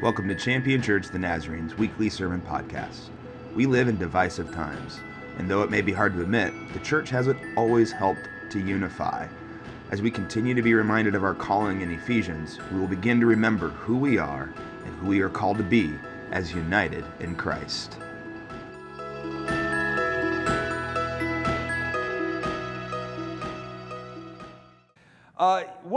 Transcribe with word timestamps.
Welcome 0.00 0.28
to 0.28 0.34
Champion 0.36 0.80
Church 0.80 1.08
the 1.08 1.18
Nazarene's 1.18 1.76
weekly 1.76 2.08
sermon 2.08 2.40
podcast. 2.40 3.08
We 3.56 3.66
live 3.66 3.88
in 3.88 3.98
divisive 3.98 4.54
times, 4.54 5.00
and 5.38 5.50
though 5.50 5.62
it 5.62 5.72
may 5.72 5.82
be 5.82 5.92
hard 5.92 6.14
to 6.14 6.22
admit, 6.22 6.54
the 6.72 6.78
church 6.78 7.10
hasn't 7.10 7.40
always 7.56 7.90
helped 7.90 8.28
to 8.50 8.60
unify. 8.60 9.26
As 9.90 10.00
we 10.00 10.12
continue 10.12 10.54
to 10.54 10.62
be 10.62 10.72
reminded 10.72 11.16
of 11.16 11.24
our 11.24 11.34
calling 11.34 11.80
in 11.80 11.90
Ephesians, 11.90 12.60
we 12.70 12.78
will 12.78 12.86
begin 12.86 13.18
to 13.18 13.26
remember 13.26 13.70
who 13.70 13.96
we 13.96 14.18
are 14.18 14.52
and 14.84 14.94
who 15.00 15.08
we 15.08 15.20
are 15.20 15.28
called 15.28 15.56
to 15.56 15.64
be 15.64 15.92
as 16.30 16.54
united 16.54 17.04
in 17.18 17.34
Christ. 17.34 17.98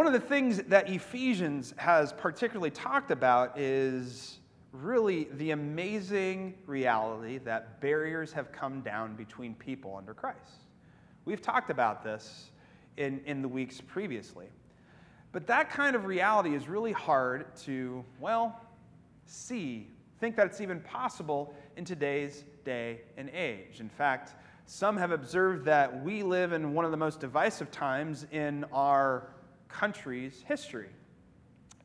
One 0.01 0.07
of 0.07 0.19
the 0.19 0.27
things 0.27 0.63
that 0.63 0.89
Ephesians 0.89 1.75
has 1.77 2.11
particularly 2.11 2.71
talked 2.71 3.11
about 3.11 3.55
is 3.55 4.39
really 4.71 5.27
the 5.33 5.51
amazing 5.51 6.55
reality 6.65 7.37
that 7.37 7.79
barriers 7.81 8.33
have 8.33 8.51
come 8.51 8.81
down 8.81 9.15
between 9.15 9.53
people 9.53 9.95
under 9.95 10.15
Christ. 10.15 10.63
We've 11.25 11.39
talked 11.39 11.69
about 11.69 12.03
this 12.03 12.49
in, 12.97 13.21
in 13.27 13.43
the 13.43 13.47
weeks 13.47 13.79
previously. 13.79 14.47
But 15.33 15.45
that 15.45 15.69
kind 15.69 15.95
of 15.95 16.05
reality 16.05 16.55
is 16.55 16.67
really 16.67 16.93
hard 16.93 17.55
to, 17.57 18.03
well, 18.19 18.59
see, 19.27 19.87
think 20.19 20.35
that 20.35 20.47
it's 20.47 20.61
even 20.61 20.79
possible 20.79 21.53
in 21.77 21.85
today's 21.85 22.43
day 22.65 23.01
and 23.17 23.29
age. 23.29 23.79
In 23.79 23.89
fact, 23.89 24.33
some 24.65 24.97
have 24.97 25.11
observed 25.11 25.63
that 25.65 26.03
we 26.03 26.23
live 26.23 26.53
in 26.53 26.73
one 26.73 26.85
of 26.85 26.91
the 26.91 26.97
most 26.97 27.19
divisive 27.19 27.69
times 27.69 28.25
in 28.31 28.65
our 28.73 29.27
country's 29.71 30.43
history. 30.47 30.89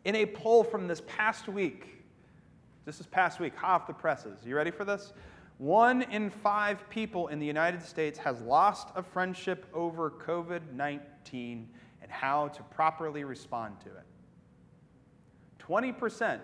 In 0.04 0.14
a 0.16 0.26
poll 0.26 0.62
from 0.62 0.86
this 0.86 1.02
past 1.06 1.48
week, 1.48 2.04
this 2.84 3.01
is 3.01 3.06
past 3.06 3.40
week, 3.40 3.56
hot 3.56 3.82
off 3.82 3.87
the 3.87 3.93
presses. 3.93 4.38
You 4.45 4.56
ready 4.56 4.70
for 4.70 4.84
this? 4.84 5.12
One 5.59 6.02
in 6.02 6.30
five 6.30 6.88
people 6.90 7.28
in 7.28 7.38
the 7.38 7.46
United 7.46 7.82
States 7.82 8.18
has 8.18 8.40
lost 8.43 8.88
a 8.95 9.02
friendship 9.02 9.66
over 9.73 10.10
COVID 10.10 10.73
19 10.73 11.68
and 12.02 12.10
how 12.10 12.48
to 12.48 12.62
properly 12.65 13.24
respond 13.24 13.80
to 13.80 13.88
it. 13.88 14.04
20%. 15.59 16.38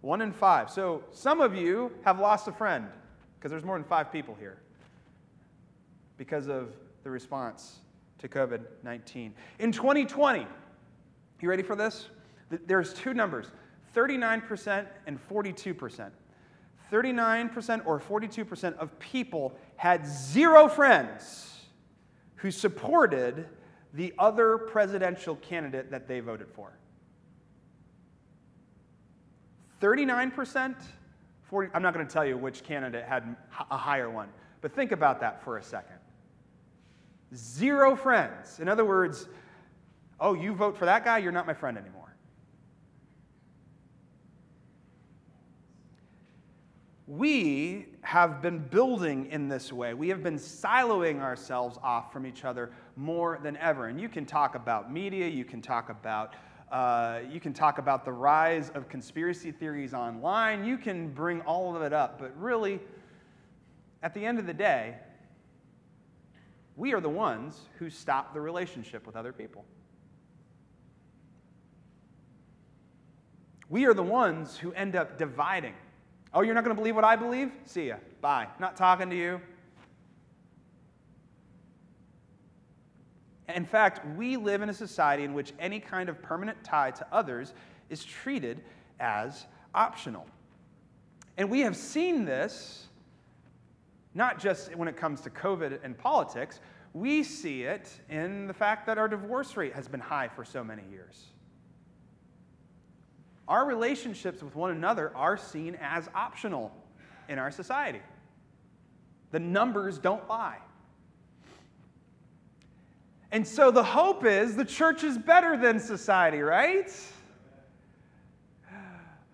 One 0.00 0.22
in 0.22 0.32
five. 0.32 0.70
So 0.70 1.04
some 1.12 1.40
of 1.40 1.54
you 1.54 1.92
have 2.04 2.18
lost 2.18 2.48
a 2.48 2.52
friend 2.52 2.86
because 3.38 3.50
there's 3.50 3.64
more 3.64 3.78
than 3.78 3.86
five 3.86 4.10
people 4.10 4.36
here 4.38 4.58
because 6.16 6.48
of 6.48 6.72
the 7.04 7.10
response 7.10 7.80
to 8.20 8.28
COVID 8.28 8.60
19. 8.82 9.34
In 9.58 9.72
2020, 9.72 10.46
you 11.40 11.48
ready 11.48 11.62
for 11.62 11.74
this? 11.74 12.08
There's 12.66 12.92
two 12.94 13.14
numbers 13.14 13.50
39% 13.94 14.86
and 15.06 15.18
42%. 15.28 16.10
39% 16.92 17.86
or 17.86 18.00
42% 18.00 18.76
of 18.78 18.98
people 18.98 19.56
had 19.76 20.06
zero 20.06 20.68
friends 20.68 21.60
who 22.36 22.50
supported 22.50 23.46
the 23.94 24.12
other 24.18 24.58
presidential 24.58 25.36
candidate 25.36 25.90
that 25.90 26.08
they 26.08 26.20
voted 26.20 26.48
for. 26.52 26.72
39%, 29.80 30.74
40, 31.44 31.70
I'm 31.72 31.82
not 31.82 31.94
going 31.94 32.06
to 32.06 32.12
tell 32.12 32.24
you 32.24 32.36
which 32.36 32.62
candidate 32.64 33.04
had 33.04 33.36
a 33.70 33.76
higher 33.76 34.10
one, 34.10 34.28
but 34.60 34.74
think 34.74 34.92
about 34.92 35.20
that 35.20 35.42
for 35.42 35.58
a 35.58 35.62
second. 35.62 35.99
Zero 37.34 37.94
friends. 37.94 38.60
In 38.60 38.68
other 38.68 38.84
words, 38.84 39.28
oh, 40.18 40.34
you 40.34 40.54
vote 40.54 40.76
for 40.76 40.84
that 40.84 41.04
guy, 41.04 41.18
you're 41.18 41.32
not 41.32 41.46
my 41.46 41.54
friend 41.54 41.78
anymore. 41.78 42.00
We 47.06 47.86
have 48.02 48.40
been 48.40 48.58
building 48.58 49.26
in 49.30 49.48
this 49.48 49.72
way. 49.72 49.94
We 49.94 50.08
have 50.10 50.22
been 50.22 50.36
siloing 50.36 51.20
ourselves 51.20 51.76
off 51.82 52.12
from 52.12 52.24
each 52.24 52.44
other 52.44 52.70
more 52.94 53.40
than 53.42 53.56
ever. 53.56 53.86
And 53.86 54.00
you 54.00 54.08
can 54.08 54.24
talk 54.24 54.54
about 54.54 54.92
media, 54.92 55.26
you 55.26 55.44
can 55.44 55.60
talk 55.60 55.90
about 55.90 56.34
uh, 56.70 57.22
you 57.28 57.40
can 57.40 57.52
talk 57.52 57.78
about 57.78 58.04
the 58.04 58.12
rise 58.12 58.70
of 58.70 58.88
conspiracy 58.88 59.50
theories 59.50 59.92
online. 59.92 60.64
You 60.64 60.78
can 60.78 61.08
bring 61.08 61.40
all 61.40 61.74
of 61.74 61.82
it 61.82 61.92
up. 61.92 62.20
But 62.20 62.32
really, 62.40 62.78
at 64.04 64.14
the 64.14 64.24
end 64.24 64.38
of 64.38 64.46
the 64.46 64.54
day, 64.54 64.94
we 66.80 66.94
are 66.94 67.00
the 67.02 67.10
ones 67.10 67.68
who 67.78 67.90
stop 67.90 68.32
the 68.32 68.40
relationship 68.40 69.06
with 69.06 69.14
other 69.14 69.34
people. 69.34 69.66
We 73.68 73.84
are 73.84 73.92
the 73.92 74.02
ones 74.02 74.56
who 74.56 74.72
end 74.72 74.96
up 74.96 75.18
dividing. 75.18 75.74
Oh, 76.32 76.40
you're 76.40 76.54
not 76.54 76.64
going 76.64 76.74
to 76.74 76.80
believe 76.80 76.96
what 76.96 77.04
I 77.04 77.16
believe? 77.16 77.52
See 77.66 77.88
ya. 77.88 77.96
Bye. 78.22 78.46
Not 78.58 78.78
talking 78.78 79.10
to 79.10 79.16
you. 79.16 79.42
In 83.54 83.66
fact, 83.66 84.00
we 84.16 84.38
live 84.38 84.62
in 84.62 84.70
a 84.70 84.74
society 84.74 85.24
in 85.24 85.34
which 85.34 85.52
any 85.58 85.80
kind 85.80 86.08
of 86.08 86.22
permanent 86.22 86.64
tie 86.64 86.92
to 86.92 87.06
others 87.12 87.52
is 87.90 88.02
treated 88.02 88.62
as 88.98 89.44
optional. 89.74 90.26
And 91.36 91.50
we 91.50 91.60
have 91.60 91.76
seen 91.76 92.24
this 92.24 92.86
not 94.14 94.38
just 94.38 94.74
when 94.74 94.88
it 94.88 94.96
comes 94.96 95.20
to 95.22 95.30
COVID 95.30 95.80
and 95.84 95.96
politics, 95.96 96.60
we 96.92 97.22
see 97.22 97.62
it 97.62 97.88
in 98.08 98.46
the 98.46 98.54
fact 98.54 98.86
that 98.86 98.98
our 98.98 99.08
divorce 99.08 99.56
rate 99.56 99.74
has 99.74 99.86
been 99.88 100.00
high 100.00 100.28
for 100.28 100.44
so 100.44 100.64
many 100.64 100.82
years. 100.90 101.26
Our 103.46 103.64
relationships 103.64 104.42
with 104.42 104.54
one 104.54 104.70
another 104.70 105.12
are 105.16 105.36
seen 105.36 105.76
as 105.80 106.08
optional 106.14 106.72
in 107.28 107.38
our 107.38 107.50
society. 107.50 108.00
The 109.30 109.40
numbers 109.40 109.98
don't 109.98 110.28
lie. 110.28 110.58
And 113.32 113.46
so 113.46 113.70
the 113.70 113.84
hope 113.84 114.24
is 114.24 114.56
the 114.56 114.64
church 114.64 115.04
is 115.04 115.16
better 115.16 115.56
than 115.56 115.78
society, 115.78 116.40
right? 116.40 116.90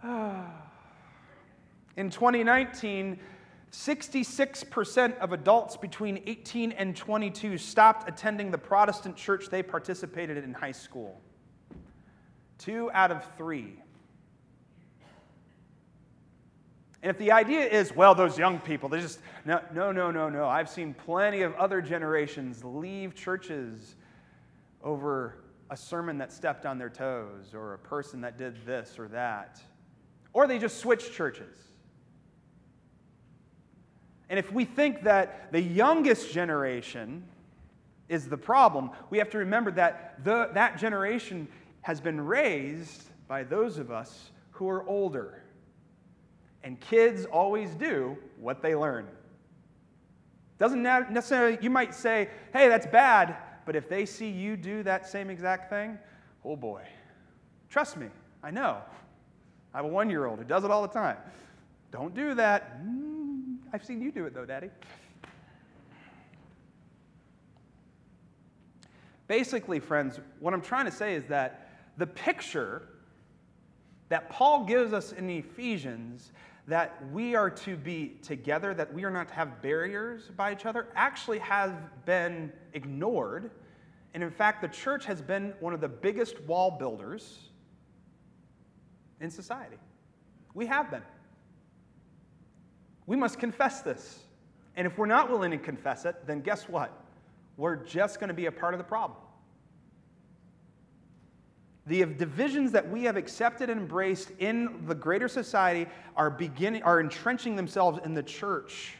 In 1.97 2.11
2019, 2.11 3.19
66% 3.73 5.19
of 5.19 5.33
adults 5.33 5.77
between 5.77 6.23
18 6.27 6.73
and 6.73 6.97
22 6.97 7.59
stopped 7.59 8.09
attending 8.09 8.51
the 8.51 8.59
Protestant 8.59 9.17
church 9.17 9.49
they 9.51 9.63
participated 9.63 10.43
in 10.43 10.55
high 10.55 10.73
school. 10.73 11.21
Two 12.59 12.91
out 12.93 13.11
of 13.11 13.25
three. 13.37 13.75
And 17.03 17.11
if 17.11 17.19
the 17.19 17.33
idea 17.33 17.61
is, 17.61 17.95
well, 17.95 18.15
those 18.15 18.39
young 18.39 18.59
people, 18.59 18.89
they 18.89 19.01
just, 19.01 19.21
no, 19.45 19.61
no, 19.73 19.93
no, 19.93 20.11
no, 20.11 20.29
no. 20.29 20.49
I've 20.49 20.69
seen 20.69 20.95
plenty 20.95 21.43
of 21.43 21.55
other 21.55 21.81
generations 21.81 22.65
leave 22.65 23.15
churches 23.15 23.95
over 24.83 25.37
a 25.71 25.77
sermon 25.77 26.19
that 26.19 26.33
stepped 26.33 26.65
on 26.65 26.79
their 26.79 26.89
toes 26.89 27.53
or 27.55 27.75
a 27.75 27.79
person 27.79 28.21
that 28.23 28.39
did 28.39 28.65
this 28.65 28.99
or 28.99 29.09
that. 29.09 29.61
Or 30.33 30.47
they 30.47 30.59
just 30.59 30.79
switched 30.79 31.13
churches. 31.13 31.66
And 34.29 34.39
if 34.39 34.53
we 34.53 34.65
think 34.65 35.05
that 35.05 35.53
the 35.53 35.61
youngest 35.61 36.33
generation 36.33 37.25
is 38.09 38.29
the 38.29 38.37
problem, 38.37 38.91
we 39.11 39.19
have 39.19 39.31
to 39.31 39.39
remember 39.39 39.71
that 39.73 40.25
the, 40.25 40.51
that 40.55 40.79
generation 40.79 41.49
has 41.83 42.01
been 42.01 42.21
raised 42.21 43.05
by 43.29 43.45
those 43.45 43.79
of 43.79 43.91
us 43.91 44.31
who 44.51 44.69
are 44.69 44.87
older. 44.89 45.43
And 46.65 46.81
kids 46.81 47.25
always 47.27 47.71
do 47.75 48.17
what 48.41 48.63
they 48.63 48.75
learn. 48.75 49.07
Doesn't 50.59 50.83
necessarily, 50.83 51.59
you 51.61 51.71
might 51.71 51.95
say, 51.95 52.29
hey, 52.53 52.69
that's 52.69 52.87
bad, 52.87 53.37
but 53.65 53.77
if 53.77 53.89
they 53.89 54.07
see 54.07 54.29
you 54.29 54.57
do 54.57 54.83
that 54.85 55.07
same 55.07 55.29
exact 55.31 55.71
thing, 55.71 55.99
oh 56.45 56.57
boy. 56.57 56.83
Trust 57.69 57.97
me, 57.97 58.07
I 58.43 58.51
know. 58.51 58.79
I 59.75 59.79
have 59.79 59.85
a 59.85 59.89
one 59.89 60.09
year 60.09 60.25
old 60.25 60.39
who 60.39 60.45
does 60.45 60.65
it 60.65 60.71
all 60.71 60.83
the 60.83 60.89
time. 60.89 61.19
Don't 61.93 62.15
do 62.15 62.35
that. 62.35 62.81
I've 63.77 63.85
seen 63.85 64.01
you 64.01 64.11
do 64.11 64.25
it 64.25 64.33
though, 64.33 64.47
Daddy. 64.47 64.71
Basically, 69.29 69.81
friends, 69.81 70.19
what 70.41 70.55
I'm 70.55 70.63
trying 70.63 70.87
to 70.87 70.91
say 70.91 71.15
is 71.15 71.27
that 71.27 71.69
the 71.99 72.07
picture 72.07 72.89
that 74.09 74.31
Paul 74.31 74.65
gives 74.65 74.95
us 74.95 75.13
in 75.13 75.29
Ephesians 75.29 76.33
that 76.67 76.97
we 77.13 77.35
are 77.35 77.51
to 77.51 77.77
be 77.77 78.17
together, 78.23 78.73
that 78.73 78.95
we 78.95 79.05
are 79.05 79.11
not 79.11 79.29
to 79.29 79.35
have 79.35 79.61
barriers 79.61 80.31
by 80.39 80.55
each 80.55 80.65
other, 80.65 80.87
actually 80.95 81.41
has 81.41 81.71
been 82.07 82.51
ignored. 82.73 83.51
And 84.15 84.23
in 84.23 84.31
fact, 84.31 84.63
the 84.63 84.69
church 84.69 85.05
has 85.05 85.21
been 85.21 85.53
one 85.61 85.75
of 85.75 85.83
the 85.83 85.89
biggest 85.89 86.41
wall 86.45 86.71
builders 86.71 87.51
in 89.21 89.31
society. 89.31 89.77
We 90.55 90.65
have 90.65 90.91
been. 90.91 91.03
We 93.07 93.17
must 93.17 93.39
confess 93.39 93.83
this. 93.83 94.21
And 94.77 94.87
if 94.87 94.99
we're 94.99 95.07
not 95.07 95.31
willing 95.31 95.51
to 95.53 95.59
confess 95.59 96.05
it, 96.05 96.17
then 96.27 96.41
guess 96.41 96.69
what? 96.69 96.93
We're 97.57 97.77
just 97.77 98.21
going 98.21 98.29
to 98.29 98.35
be 98.35 98.47
a 98.47 98.53
part 98.53 98.75
of 98.75 98.79
the 98.79 98.85
problem. 98.85 99.19
The 101.87 102.05
divisions 102.05 102.73
that 102.73 102.91
we 102.91 103.05
have 103.05 103.17
accepted 103.17 103.71
and 103.71 103.81
embraced 103.81 104.33
in 104.39 104.85
the 104.87 104.95
greater 104.95 105.29
society 105.29 105.89
are 106.17 106.31
beginning 106.31 106.83
are 106.83 107.01
entrenching 107.01 107.55
themselves 107.55 108.01
in 108.05 108.13
the 108.13 108.25
church. 108.25 108.97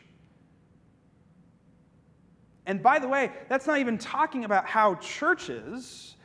And 2.65 2.83
by 2.83 2.99
the 2.99 3.09
way, 3.09 3.33
that's 3.49 3.67
not 3.67 3.79
even 3.79 3.99
talking 3.99 4.45
about 4.45 4.67
how 4.67 4.95
churches 4.97 6.16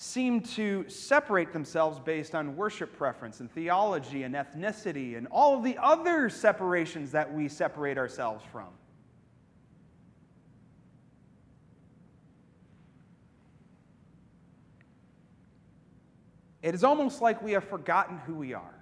seem 0.00 0.40
to 0.40 0.88
separate 0.88 1.52
themselves 1.52 1.98
based 1.98 2.32
on 2.32 2.54
worship 2.54 2.96
preference 2.96 3.40
and 3.40 3.50
theology 3.50 4.22
and 4.22 4.36
ethnicity 4.36 5.18
and 5.18 5.26
all 5.32 5.58
of 5.58 5.64
the 5.64 5.76
other 5.78 6.30
separations 6.30 7.10
that 7.10 7.34
we 7.34 7.48
separate 7.48 7.98
ourselves 7.98 8.44
from. 8.52 8.68
It 16.62 16.76
is 16.76 16.84
almost 16.84 17.20
like 17.20 17.42
we 17.42 17.50
have 17.52 17.64
forgotten 17.64 18.18
who 18.18 18.34
we 18.34 18.54
are. 18.54 18.74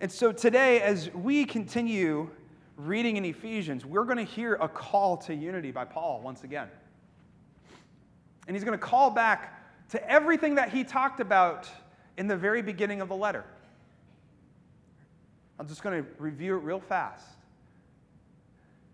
And 0.00 0.12
so 0.12 0.30
today, 0.30 0.82
as 0.82 1.12
we 1.12 1.44
continue 1.44 2.30
reading 2.76 3.16
in 3.16 3.24
Ephesians, 3.24 3.84
we're 3.84 4.04
going 4.04 4.18
to 4.18 4.32
hear 4.32 4.54
a 4.54 4.68
call 4.68 5.16
to 5.16 5.34
unity 5.34 5.72
by 5.72 5.84
Paul 5.84 6.20
once 6.22 6.44
again. 6.44 6.68
And 8.48 8.56
he's 8.56 8.64
going 8.64 8.76
to 8.76 8.84
call 8.84 9.10
back 9.10 9.62
to 9.90 10.10
everything 10.10 10.56
that 10.56 10.70
he 10.70 10.82
talked 10.82 11.20
about 11.20 11.68
in 12.16 12.26
the 12.26 12.36
very 12.36 12.62
beginning 12.62 13.00
of 13.00 13.08
the 13.08 13.14
letter. 13.14 13.44
I'm 15.58 15.68
just 15.68 15.82
going 15.82 16.02
to 16.02 16.08
review 16.18 16.56
it 16.56 16.62
real 16.62 16.80
fast. 16.80 17.26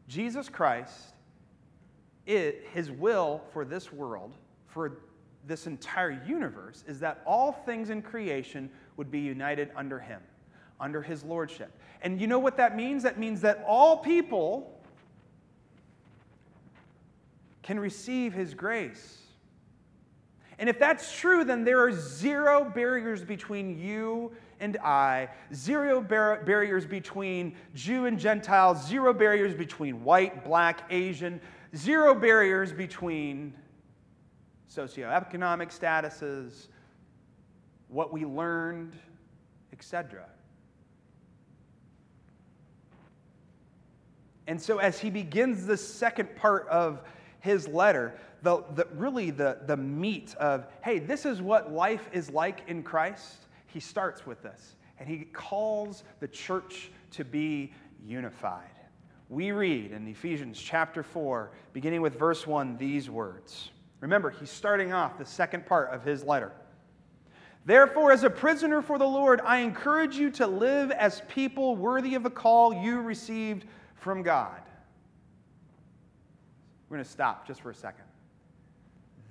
Jesus 0.09 0.49
Christ, 0.49 1.15
it, 2.27 2.67
his 2.75 2.91
will 2.91 3.43
for 3.53 3.65
this 3.65 3.93
world, 3.93 4.35
for 4.67 4.99
this 5.47 5.67
entire 5.67 6.23
universe, 6.27 6.85
is 6.87 7.01
that 7.01 7.23
all 7.25 7.53
things 7.53 7.91
in 7.91 8.03
creation 8.03 8.69
would 8.97 9.11
be 9.11 9.21
united 9.21 9.71
under 9.77 9.99
him, 9.99 10.21
under 10.81 11.01
his 11.01 11.23
lordship. 11.23 11.71
And 12.03 12.21
you 12.21 12.27
know 12.27 12.39
what 12.39 12.57
that 12.57 12.77
means? 12.77 13.03
That 13.03 13.19
means 13.19 13.41
that 13.43 13.65
all 13.67 13.99
people 13.99 14.79
can 17.63 17.81
receive 17.81 18.35
his 18.35 18.53
grace. 18.53 19.24
And 20.59 20.69
if 20.69 20.79
that's 20.79 21.13
true, 21.19 21.45
then 21.45 21.65
there 21.65 21.81
are 21.81 21.93
zero 21.93 22.65
barriers 22.65 23.25
between 23.25 23.79
you 23.79 24.33
and 24.61 24.77
I, 24.79 25.29
zero 25.53 26.01
bar- 26.01 26.43
barriers 26.45 26.87
between 26.87 27.57
Jew 27.75 28.07
and 28.07 28.19
Gentile, 28.19 28.75
zero 28.75 29.13
barriers 29.13 29.55
between 29.55 30.05
white, 30.05 30.45
black, 30.45 30.83
Asian, 30.91 31.41
zero 31.75 32.15
barriers 32.15 32.73
between 32.73 33.53
socioeconomic 34.73 35.77
statuses, 35.77 36.69
what 37.89 38.13
we 38.13 38.25
learned, 38.25 38.95
etc. 39.73 40.25
And 44.47 44.61
so, 44.61 44.79
as 44.79 44.99
he 44.99 45.11
begins 45.11 45.67
the 45.67 45.77
second 45.77 46.37
part 46.37 46.69
of 46.69 47.03
his 47.41 47.67
letter, 47.67 48.19
the, 48.45 48.63
the, 48.75 48.87
really 48.95 49.31
the, 49.31 49.59
the 49.67 49.77
meat 49.77 50.35
of, 50.37 50.67
hey, 50.83 50.99
this 50.99 51.25
is 51.25 51.43
what 51.43 51.73
life 51.73 52.09
is 52.13 52.31
like 52.31 52.61
in 52.69 52.83
Christ, 52.83 53.47
he 53.67 53.81
starts 53.81 54.27
with 54.27 54.43
this. 54.43 54.77
And 55.01 55.09
he 55.09 55.25
calls 55.33 56.05
the 56.21 56.29
church 56.29 56.91
to 57.13 57.25
be 57.25 57.73
unified. 58.07 58.69
We 59.31 59.51
read 59.51 59.93
in 59.93 60.07
Ephesians 60.07 60.61
chapter 60.61 61.03
4, 61.03 61.51
beginning 61.73 62.03
with 62.03 62.19
verse 62.19 62.47
1, 62.47 62.77
these 62.77 63.09
words. 63.09 63.71
Remember, 64.01 64.31
he's 64.31 64.51
starting 64.51 64.93
off 64.93 65.19
the 65.19 65.25
second 65.25 65.65
part 65.65 65.91
of 65.91 66.05
his 66.05 66.23
letter. 66.23 66.53
Therefore, 67.65 68.13
as 68.13 68.23
a 68.25 68.31
prisoner 68.31 68.83
for 68.83 68.99
the 68.99 69.07
Lord, 69.07 69.41
I 69.41 69.59
encourage 69.59 70.17
you 70.17 70.31
to 70.33 70.47
live 70.47 70.91
as 70.91 71.23
people 71.29 71.77
worthy 71.77 72.15
of 72.15 72.23
the 72.23 72.31
call 72.31 72.75
you 72.75 73.01
received 73.01 73.65
from 73.95 74.23
God. 74.23 74.61
We're 76.91 76.99
going 76.99 77.05
to 77.05 77.11
stop 77.11 77.47
just 77.47 77.63
for 77.63 77.71
a 77.71 77.75
second. 77.75 78.05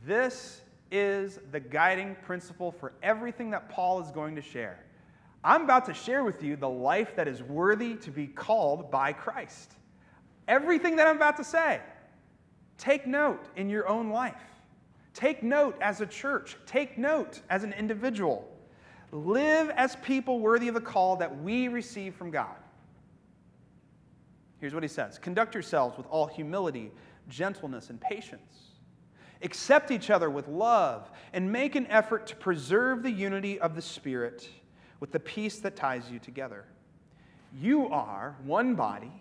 This 0.05 0.61
is 0.91 1.39
the 1.51 1.59
guiding 1.59 2.15
principle 2.23 2.71
for 2.71 2.94
everything 3.01 3.51
that 3.51 3.69
Paul 3.69 4.01
is 4.01 4.11
going 4.11 4.35
to 4.35 4.41
share. 4.41 4.79
I'm 5.44 5.63
about 5.63 5.85
to 5.85 5.94
share 5.94 6.23
with 6.23 6.44
you 6.44 6.55
the 6.55 6.69
life 6.69 7.15
that 7.15 7.27
is 7.27 7.41
worthy 7.41 7.95
to 7.95 8.11
be 8.11 8.27
called 8.27 8.91
by 8.91 9.13
Christ. 9.13 9.73
Everything 10.47 10.95
that 10.97 11.07
I'm 11.07 11.15
about 11.15 11.38
to 11.38 11.44
say, 11.44 11.81
take 12.77 13.07
note 13.07 13.45
in 13.55 13.69
your 13.69 13.88
own 13.88 14.09
life. 14.09 14.35
Take 15.13 15.44
note 15.44 15.77
as 15.81 16.01
a 16.01 16.05
church. 16.05 16.57
Take 16.65 16.97
note 16.97 17.41
as 17.50 17.63
an 17.63 17.73
individual. 17.73 18.50
Live 19.11 19.69
as 19.71 19.95
people 19.97 20.39
worthy 20.39 20.67
of 20.67 20.73
the 20.73 20.81
call 20.81 21.17
that 21.17 21.41
we 21.44 21.67
receive 21.67 22.15
from 22.15 22.31
God. 22.31 22.55
Here's 24.59 24.73
what 24.73 24.83
he 24.83 24.89
says 24.89 25.19
Conduct 25.19 25.53
yourselves 25.53 25.97
with 25.97 26.07
all 26.07 26.25
humility, 26.25 26.91
gentleness, 27.29 27.89
and 27.89 28.01
patience. 28.01 28.73
Accept 29.44 29.92
each 29.92 30.10
other 30.10 30.30
with 30.30 30.48
love, 30.48 31.12
and 31.34 31.51
make 31.51 31.75
an 31.75 31.86
effort 31.88 32.25
to 32.28 32.36
preserve 32.36 33.04
the 33.04 33.12
unity 33.12 33.60
of 33.60 33.75
the 33.75 33.81
Spirit 33.81 34.50
with 35.00 35.12
the 35.12 35.19
peace 35.19 35.60
that 35.60 35.75
ties 35.75 36.10
you 36.10 36.18
together. 36.18 36.66
You 37.60 37.90
are 37.90 38.36
one 38.45 38.75
body 38.75 39.12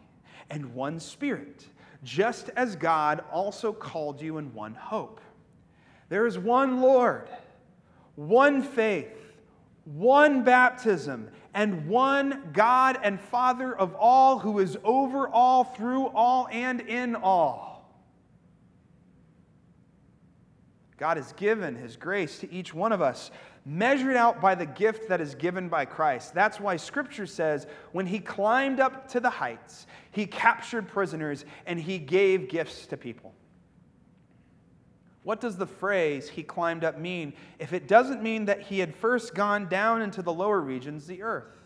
and 0.49 0.75
one 0.75 1.01
Spirit, 1.01 1.67
just 2.05 2.51
as 2.57 2.77
God 2.77 3.25
also 3.33 3.73
called 3.73 4.23
you 4.23 4.39
in 4.39 4.55
one 4.55 4.75
hope. 4.75 5.21
There 6.09 6.27
is 6.27 6.39
one 6.39 6.81
Lord, 6.81 7.29
one 8.17 8.63
faith, 8.63 9.17
one 9.85 10.45
baptism 10.45 11.29
and 11.55 11.89
one 11.89 12.51
God 12.53 12.99
and 13.03 13.21
Father 13.21 13.77
of 13.77 13.95
all, 13.95 14.39
who 14.39 14.59
is 14.59 14.77
over 14.85 15.29
all, 15.29 15.65
through 15.65 16.07
all, 16.09 16.49
and 16.51 16.81
in 16.81 17.17
all. 17.17 17.72
God 21.03 21.17
has 21.17 21.33
given 21.33 21.75
His 21.75 21.97
grace 21.97 22.39
to 22.39 22.53
each 22.53 22.73
one 22.73 22.93
of 22.93 23.03
us, 23.03 23.33
measured 23.67 24.15
out 24.15 24.41
by 24.41 24.55
the 24.55 24.67
gift 24.67 25.09
that 25.09 25.21
is 25.21 25.35
given 25.35 25.69
by 25.69 25.85
Christ. 25.85 26.33
That's 26.33 26.61
why 26.61 26.77
Scripture 26.77 27.27
says 27.27 27.67
when 27.91 28.07
He 28.07 28.21
climbed 28.21 28.79
up 28.79 29.09
to 29.09 29.19
the 29.19 29.29
heights, 29.29 29.89
He 30.13 30.27
captured 30.27 30.87
prisoners 30.87 31.45
and 31.67 31.81
He 31.81 31.99
gave 31.99 32.49
gifts 32.49 32.87
to 32.87 32.97
people. 32.97 33.35
What 35.25 35.41
does 35.41 35.57
the 35.57 35.67
phrase 35.67 36.29
he 36.29 36.45
climbed 36.45 36.85
up 36.85 37.01
mean 37.01 37.33
if 37.59 37.73
it 37.73 37.89
doesn't 37.89 38.23
mean 38.23 38.45
that 38.45 38.63
he 38.63 38.79
had 38.79 38.95
first 38.95 39.35
gone 39.35 39.67
down 39.67 40.03
into 40.03 40.23
the 40.23 40.33
lower 40.33 40.61
regions, 40.61 41.09
the 41.09 41.25
earth? 41.25 41.59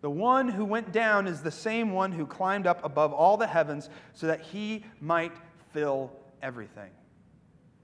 The 0.00 0.10
one 0.10 0.46
who 0.46 0.64
went 0.64 0.92
down 0.92 1.26
is 1.26 1.40
the 1.40 1.50
same 1.50 1.90
one 1.90 2.12
who 2.12 2.24
climbed 2.24 2.68
up 2.68 2.84
above 2.84 3.12
all 3.12 3.36
the 3.36 3.48
heavens 3.48 3.90
so 4.12 4.28
that 4.28 4.42
he 4.42 4.84
might 5.00 5.32
fill 5.72 6.12
everything. 6.40 6.90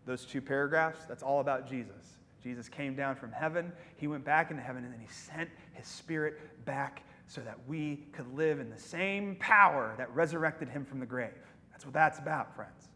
Those 0.07 0.25
two 0.25 0.41
paragraphs, 0.41 1.05
that's 1.07 1.23
all 1.23 1.41
about 1.41 1.69
Jesus. 1.69 2.17
Jesus 2.43 2.69
came 2.69 2.97
down 2.97 3.15
from 3.15 3.31
heaven, 3.31 3.73
he 3.97 4.09
went 4.09 4.25
back 4.25 4.51
into 4.51 4.63
heaven, 4.63 4.85
and 4.85 4.93
then 4.93 5.01
he 5.01 5.07
sent 5.07 5.49
his 5.75 5.87
spirit 5.87 6.65
back 6.65 7.05
so 7.29 7.41
that 7.43 7.57
we 7.69 8.05
could 8.13 8.27
live 8.35 8.59
in 8.59 8.69
the 8.69 8.79
same 8.79 9.37
power 9.37 9.95
that 9.97 10.13
resurrected 10.15 10.69
him 10.69 10.85
from 10.85 10.99
the 10.99 11.07
grave. 11.07 11.31
That's 11.71 11.85
what 11.85 11.95
that's 11.95 12.19
about, 12.19 12.55
friends. 12.57 12.89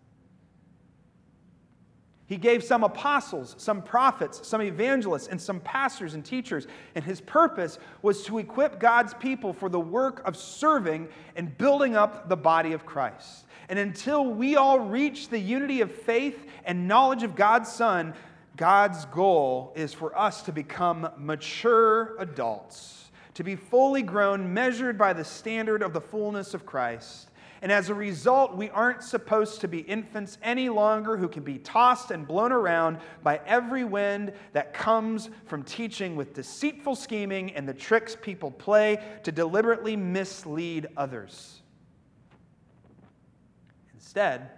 He 2.26 2.36
gave 2.36 2.64
some 2.64 2.82
apostles, 2.82 3.54
some 3.56 3.82
prophets, 3.82 4.46
some 4.46 4.60
evangelists, 4.60 5.28
and 5.28 5.40
some 5.40 5.60
pastors 5.60 6.14
and 6.14 6.24
teachers. 6.24 6.66
And 6.96 7.04
his 7.04 7.20
purpose 7.20 7.78
was 8.02 8.24
to 8.24 8.38
equip 8.38 8.80
God's 8.80 9.14
people 9.14 9.52
for 9.52 9.68
the 9.68 9.78
work 9.78 10.26
of 10.26 10.36
serving 10.36 11.08
and 11.36 11.56
building 11.56 11.94
up 11.94 12.28
the 12.28 12.36
body 12.36 12.72
of 12.72 12.84
Christ. 12.84 13.46
And 13.68 13.78
until 13.78 14.26
we 14.26 14.56
all 14.56 14.80
reach 14.80 15.28
the 15.28 15.38
unity 15.38 15.80
of 15.82 15.92
faith 15.92 16.48
and 16.64 16.88
knowledge 16.88 17.22
of 17.22 17.36
God's 17.36 17.70
Son, 17.70 18.12
God's 18.56 19.04
goal 19.06 19.72
is 19.76 19.92
for 19.92 20.16
us 20.18 20.42
to 20.42 20.52
become 20.52 21.08
mature 21.16 22.16
adults, 22.18 23.10
to 23.34 23.44
be 23.44 23.54
fully 23.54 24.02
grown, 24.02 24.52
measured 24.52 24.98
by 24.98 25.12
the 25.12 25.24
standard 25.24 25.80
of 25.82 25.92
the 25.92 26.00
fullness 26.00 26.54
of 26.54 26.66
Christ 26.66 27.28
and 27.62 27.72
as 27.72 27.88
a 27.88 27.94
result, 27.94 28.56
we 28.56 28.68
aren't 28.70 29.02
supposed 29.02 29.60
to 29.62 29.68
be 29.68 29.78
infants 29.78 30.38
any 30.42 30.68
longer 30.68 31.16
who 31.16 31.28
can 31.28 31.42
be 31.42 31.58
tossed 31.58 32.10
and 32.10 32.26
blown 32.26 32.52
around 32.52 32.98
by 33.22 33.40
every 33.46 33.84
wind 33.84 34.32
that 34.52 34.74
comes 34.74 35.30
from 35.46 35.62
teaching 35.62 36.16
with 36.16 36.34
deceitful 36.34 36.94
scheming 36.94 37.52
and 37.52 37.68
the 37.68 37.74
tricks 37.74 38.16
people 38.20 38.50
play 38.50 39.02
to 39.22 39.32
deliberately 39.32 39.96
mislead 39.96 40.88
others. 40.96 41.62
Instead, 43.94 44.50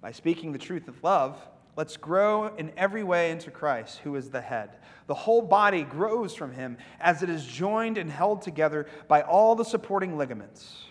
by 0.00 0.10
speaking 0.10 0.52
the 0.52 0.58
truth 0.58 0.88
of 0.88 1.02
love, 1.04 1.38
let's 1.76 1.96
grow 1.96 2.54
in 2.56 2.72
every 2.76 3.04
way 3.04 3.30
into 3.30 3.50
Christ, 3.50 3.98
who 3.98 4.16
is 4.16 4.30
the 4.30 4.40
head. 4.40 4.76
The 5.06 5.14
whole 5.14 5.42
body 5.42 5.82
grows 5.82 6.34
from 6.34 6.52
him 6.52 6.78
as 7.00 7.22
it 7.22 7.28
is 7.28 7.44
joined 7.44 7.98
and 7.98 8.10
held 8.10 8.42
together 8.42 8.86
by 9.08 9.22
all 9.22 9.54
the 9.54 9.64
supporting 9.64 10.16
ligaments. 10.16 10.89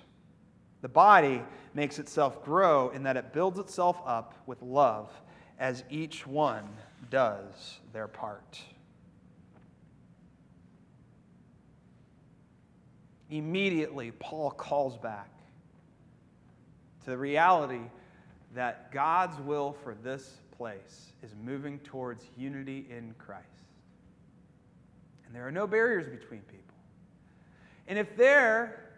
The 0.81 0.89
body 0.89 1.43
makes 1.73 1.99
itself 1.99 2.43
grow 2.43 2.89
in 2.89 3.03
that 3.03 3.17
it 3.17 3.33
builds 3.33 3.59
itself 3.59 4.01
up 4.05 4.33
with 4.45 4.61
love 4.61 5.11
as 5.59 5.83
each 5.89 6.25
one 6.25 6.67
does 7.09 7.79
their 7.91 8.07
part. 8.07 8.59
Immediately, 13.29 14.11
Paul 14.11 14.51
calls 14.51 14.97
back 14.97 15.29
to 17.03 17.11
the 17.11 17.17
reality 17.17 17.81
that 18.55 18.91
God's 18.91 19.39
will 19.41 19.75
for 19.83 19.93
this 19.93 20.37
place 20.57 21.13
is 21.21 21.35
moving 21.43 21.79
towards 21.79 22.25
unity 22.37 22.87
in 22.89 23.13
Christ. 23.19 23.45
And 25.25 25.35
there 25.35 25.47
are 25.47 25.51
no 25.51 25.67
barriers 25.67 26.07
between 26.07 26.41
people. 26.41 26.73
And 27.87 27.99
if 27.99 28.15
there 28.17 28.88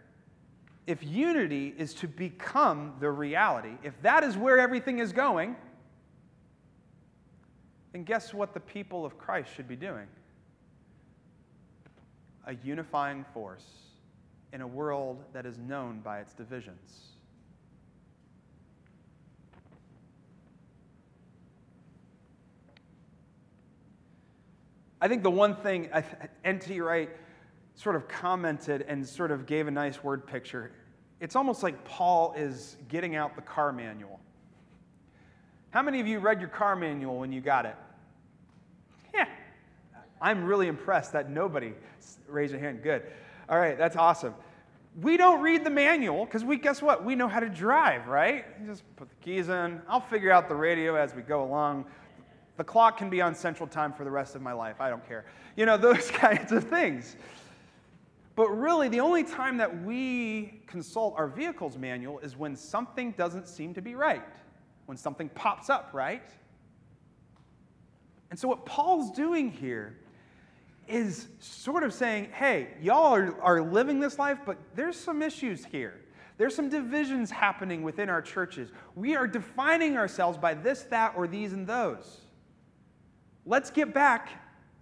if 0.86 1.02
unity 1.02 1.74
is 1.76 1.94
to 1.94 2.08
become 2.08 2.94
the 3.00 3.10
reality, 3.10 3.76
if 3.82 3.94
that 4.02 4.24
is 4.24 4.36
where 4.36 4.58
everything 4.58 4.98
is 4.98 5.12
going, 5.12 5.56
then 7.92 8.04
guess 8.04 8.34
what 8.34 8.54
the 8.54 8.60
people 8.60 9.04
of 9.04 9.16
Christ 9.18 9.50
should 9.54 9.68
be 9.68 9.76
doing? 9.76 10.06
A 12.46 12.54
unifying 12.64 13.24
force 13.32 13.64
in 14.52 14.60
a 14.60 14.66
world 14.66 15.22
that 15.32 15.46
is 15.46 15.58
known 15.58 16.00
by 16.00 16.18
its 16.20 16.32
divisions. 16.34 17.12
I 25.00 25.08
think 25.08 25.22
the 25.22 25.30
one 25.30 25.56
thing 25.56 25.88
N.T. 26.44 26.80
Wright 26.80 27.10
sort 27.74 27.96
of 27.96 28.08
commented 28.08 28.82
and 28.88 29.06
sort 29.06 29.30
of 29.30 29.46
gave 29.46 29.66
a 29.68 29.70
nice 29.70 30.02
word 30.02 30.26
picture. 30.26 30.72
It's 31.20 31.36
almost 31.36 31.62
like 31.62 31.84
Paul 31.84 32.34
is 32.36 32.76
getting 32.88 33.16
out 33.16 33.36
the 33.36 33.42
car 33.42 33.72
manual. 33.72 34.20
How 35.70 35.82
many 35.82 36.00
of 36.00 36.06
you 36.06 36.18
read 36.18 36.40
your 36.40 36.50
car 36.50 36.76
manual 36.76 37.18
when 37.18 37.32
you 37.32 37.40
got 37.40 37.64
it? 37.64 37.76
Yeah. 39.14 39.26
I'm 40.20 40.44
really 40.44 40.68
impressed 40.68 41.12
that 41.12 41.30
nobody 41.30 41.72
raised 42.28 42.54
a 42.54 42.58
hand. 42.58 42.82
Good. 42.82 43.02
All 43.48 43.58
right, 43.58 43.78
that's 43.78 43.96
awesome. 43.96 44.34
We 45.00 45.16
don't 45.16 45.40
read 45.40 45.64
the 45.64 45.70
manual 45.70 46.26
because 46.26 46.44
we 46.44 46.58
guess 46.58 46.82
what? 46.82 47.04
We 47.04 47.14
know 47.14 47.26
how 47.26 47.40
to 47.40 47.48
drive, 47.48 48.06
right? 48.06 48.44
You 48.60 48.66
just 48.66 48.84
put 48.96 49.08
the 49.08 49.14
keys 49.16 49.48
in. 49.48 49.80
I'll 49.88 50.00
figure 50.00 50.30
out 50.30 50.48
the 50.48 50.54
radio 50.54 50.94
as 50.96 51.14
we 51.14 51.22
go 51.22 51.42
along. 51.42 51.86
The 52.58 52.64
clock 52.64 52.98
can 52.98 53.08
be 53.08 53.22
on 53.22 53.34
central 53.34 53.66
time 53.66 53.94
for 53.94 54.04
the 54.04 54.10
rest 54.10 54.34
of 54.34 54.42
my 54.42 54.52
life. 54.52 54.80
I 54.80 54.90
don't 54.90 55.06
care. 55.08 55.24
You 55.56 55.64
know, 55.64 55.76
those 55.78 56.10
kinds 56.10 56.52
of 56.52 56.64
things. 56.64 57.16
But 58.34 58.48
really, 58.48 58.88
the 58.88 59.00
only 59.00 59.24
time 59.24 59.58
that 59.58 59.84
we 59.84 60.62
consult 60.66 61.14
our 61.18 61.28
vehicle's 61.28 61.76
manual 61.76 62.18
is 62.20 62.36
when 62.36 62.56
something 62.56 63.12
doesn't 63.12 63.46
seem 63.46 63.74
to 63.74 63.82
be 63.82 63.94
right, 63.94 64.22
when 64.86 64.96
something 64.96 65.28
pops 65.30 65.68
up, 65.68 65.90
right? 65.92 66.30
And 68.30 68.38
so, 68.38 68.48
what 68.48 68.64
Paul's 68.64 69.10
doing 69.10 69.50
here 69.50 69.98
is 70.88 71.28
sort 71.40 71.82
of 71.82 71.92
saying, 71.92 72.30
hey, 72.32 72.68
y'all 72.80 73.14
are, 73.14 73.40
are 73.40 73.62
living 73.62 74.00
this 74.00 74.18
life, 74.18 74.38
but 74.44 74.56
there's 74.74 74.96
some 74.96 75.22
issues 75.22 75.64
here. 75.64 76.00
There's 76.38 76.56
some 76.56 76.68
divisions 76.68 77.30
happening 77.30 77.82
within 77.82 78.08
our 78.08 78.22
churches. 78.22 78.70
We 78.96 79.14
are 79.14 79.26
defining 79.26 79.96
ourselves 79.96 80.38
by 80.38 80.54
this, 80.54 80.82
that, 80.84 81.12
or 81.16 81.28
these 81.28 81.52
and 81.52 81.66
those. 81.66 82.22
Let's 83.44 83.70
get 83.70 83.92
back 83.92 84.30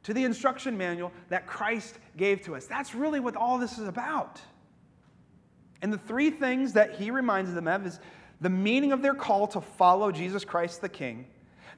to 0.03 0.15
the 0.15 0.25
instruction 0.25 0.77
manual 0.77 1.13
that 1.29 1.47
Christ 1.47 1.99
gave 2.17 2.43
to 2.43 2.57
us. 2.57 2.67
That's 2.67 2.95
really 2.95 3.21
what 3.21 3.37
all 3.37 3.59
this 3.59 3.79
is 3.79 3.87
about. 3.87 4.41
And 5.83 5.93
the 5.93 5.99
three 5.99 6.31
things 6.31 6.73
that 6.75 6.95
he 6.95 7.11
reminds 7.11 7.53
them 7.53 7.69
of 7.69 7.87
is 7.87 8.01
the 8.41 8.51
meaning 8.51 8.93
of 8.93 9.03
their 9.03 9.15
call 9.15 9.47
to 9.49 9.61
follow 9.61 10.11
Jesus 10.11 10.45
Christ 10.45 10.81
the 10.81 10.89
King, 10.89 11.27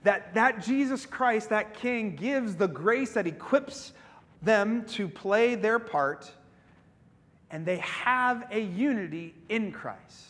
that 0.05 0.35
that 0.35 0.63
Jesus 0.63 1.07
Christ, 1.07 1.49
that 1.51 1.75
King, 1.75 2.17
gives 2.17 2.57
the 2.57 2.69
grace 2.69 3.15
that 3.15 3.27
equips 3.27 3.93
them 4.43 4.85
to 4.87 5.09
play 5.09 5.55
their 5.55 5.79
part, 5.79 6.31
and 7.51 7.65
they 7.65 7.79
have 7.79 8.47
a 8.51 8.61
unity 8.61 9.35
in 9.49 9.73
Christ. 9.73 10.29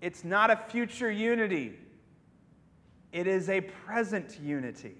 It's 0.00 0.24
not 0.24 0.50
a 0.50 0.56
future 0.56 1.10
unity, 1.10 1.78
it 3.12 3.26
is 3.26 3.48
a 3.48 3.60
present 3.62 4.38
unity. 4.42 4.96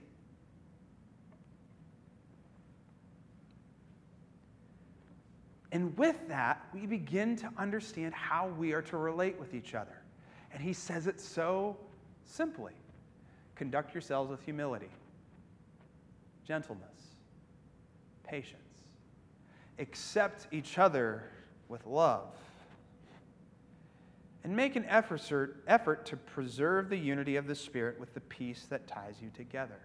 And 5.75 5.99
with 5.99 6.29
that, 6.29 6.65
we 6.73 6.87
begin 6.87 7.35
to 7.39 7.51
understand 7.59 8.15
how 8.15 8.47
we 8.47 8.73
are 8.73 8.83
to 8.83 8.97
relate 8.97 9.37
with 9.41 9.55
each 9.55 9.75
other. 9.75 10.01
And 10.53 10.63
he 10.63 10.73
says 10.73 11.09
it 11.09 11.21
so 11.21 11.77
simply 12.25 12.73
conduct 13.57 13.93
yourselves 13.93 14.31
with 14.31 14.41
humility, 14.41 14.89
gentleness, 16.47 17.17
patience. 18.23 18.61
Accept 19.81 20.47
each 20.53 20.79
other 20.79 21.25
with 21.69 21.85
love. 21.87 22.29
And 24.45 24.55
make 24.55 24.77
an 24.77 24.85
effort, 24.89 26.07
to 26.07 26.17
preserve 26.17 26.89
the 26.89 26.97
unity 26.97 27.35
of 27.35 27.49
the 27.49 27.55
Spirit 27.57 27.99
with 27.99 28.15
the 28.15 28.21
peace 28.21 28.67
that 28.71 28.87
ties 28.87 29.17
you 29.21 29.31
together. 29.35 29.81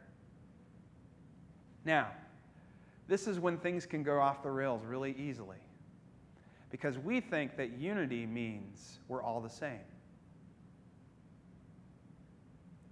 Now, 1.84 2.10
this 3.08 3.26
is 3.26 3.40
when 3.40 3.58
things 3.58 3.88
can 3.88 4.04
go 4.04 4.20
off 4.20 4.44
the 4.44 4.52
rails 4.52 4.86
really 4.86 5.16
easily 5.18 5.58
because 6.70 6.98
we 6.98 7.20
think 7.20 7.58
that 7.58 7.78
unity 7.78 8.26
means 8.26 9.00
we're 9.08 9.24
all 9.24 9.42
the 9.42 9.50
same. 9.50 9.80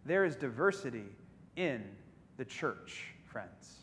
There 0.06 0.26
is 0.26 0.36
diversity 0.36 1.06
in 1.56 1.84
the 2.38 2.46
church, 2.46 3.14
friends. 3.26 3.80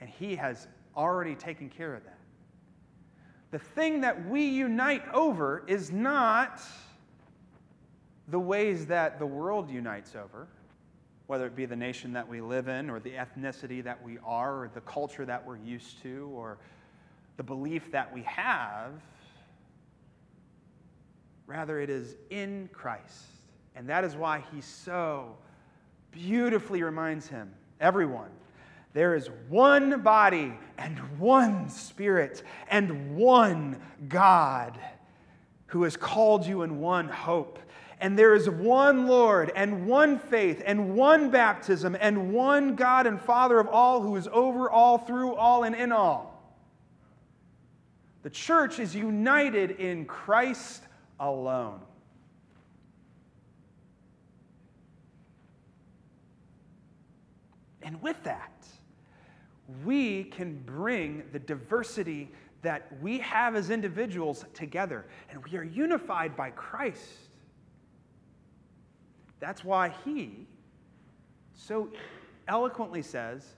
And 0.00 0.08
He 0.08 0.36
has 0.36 0.68
already 0.96 1.34
taken 1.34 1.68
care 1.68 1.94
of 1.94 2.04
that. 2.04 2.18
The 3.50 3.58
thing 3.58 4.02
that 4.02 4.28
we 4.28 4.44
unite 4.44 5.02
over 5.14 5.64
is 5.66 5.90
not 5.90 6.60
the 8.28 8.38
ways 8.38 8.84
that 8.86 9.18
the 9.18 9.26
world 9.26 9.70
unites 9.70 10.14
over, 10.14 10.46
whether 11.26 11.46
it 11.46 11.56
be 11.56 11.64
the 11.64 11.76
nation 11.76 12.12
that 12.12 12.28
we 12.28 12.42
live 12.42 12.68
in, 12.68 12.90
or 12.90 13.00
the 13.00 13.12
ethnicity 13.12 13.82
that 13.82 14.02
we 14.02 14.18
are, 14.24 14.64
or 14.64 14.70
the 14.74 14.82
culture 14.82 15.24
that 15.24 15.44
we're 15.46 15.56
used 15.56 16.02
to, 16.02 16.30
or 16.34 16.58
the 17.38 17.42
belief 17.44 17.90
that 17.92 18.12
we 18.12 18.22
have. 18.24 18.92
Rather, 21.46 21.80
it 21.80 21.88
is 21.88 22.16
in 22.28 22.68
Christ. 22.74 23.24
And 23.74 23.88
that 23.88 24.04
is 24.04 24.16
why 24.16 24.44
he 24.52 24.60
so 24.60 25.36
beautifully 26.10 26.82
reminds 26.82 27.28
him, 27.28 27.54
everyone, 27.80 28.30
there 28.92 29.14
is 29.14 29.30
one 29.48 30.02
body 30.02 30.52
and 30.76 30.98
one 31.18 31.68
spirit 31.68 32.42
and 32.68 33.16
one 33.16 33.80
God 34.08 34.76
who 35.66 35.84
has 35.84 35.96
called 35.96 36.44
you 36.44 36.62
in 36.62 36.80
one 36.80 37.08
hope. 37.08 37.60
And 38.00 38.18
there 38.18 38.34
is 38.34 38.50
one 38.50 39.06
Lord 39.06 39.52
and 39.54 39.86
one 39.86 40.18
faith 40.18 40.60
and 40.66 40.96
one 40.96 41.30
baptism 41.30 41.96
and 42.00 42.32
one 42.32 42.74
God 42.74 43.06
and 43.06 43.20
Father 43.20 43.60
of 43.60 43.68
all 43.68 44.00
who 44.00 44.16
is 44.16 44.28
over 44.32 44.68
all, 44.68 44.98
through 44.98 45.34
all, 45.34 45.62
and 45.62 45.74
in 45.74 45.92
all. 45.92 46.37
The 48.28 48.34
church 48.34 48.78
is 48.78 48.94
united 48.94 49.70
in 49.80 50.04
Christ 50.04 50.82
alone. 51.18 51.80
And 57.80 58.02
with 58.02 58.22
that, 58.24 58.66
we 59.82 60.24
can 60.24 60.62
bring 60.66 61.22
the 61.32 61.38
diversity 61.38 62.30
that 62.60 62.92
we 63.00 63.18
have 63.20 63.56
as 63.56 63.70
individuals 63.70 64.44
together, 64.52 65.06
and 65.30 65.42
we 65.46 65.56
are 65.56 65.64
unified 65.64 66.36
by 66.36 66.50
Christ. 66.50 67.08
That's 69.40 69.64
why 69.64 69.94
he 70.04 70.46
so 71.54 71.88
eloquently 72.46 73.00
says, 73.00 73.54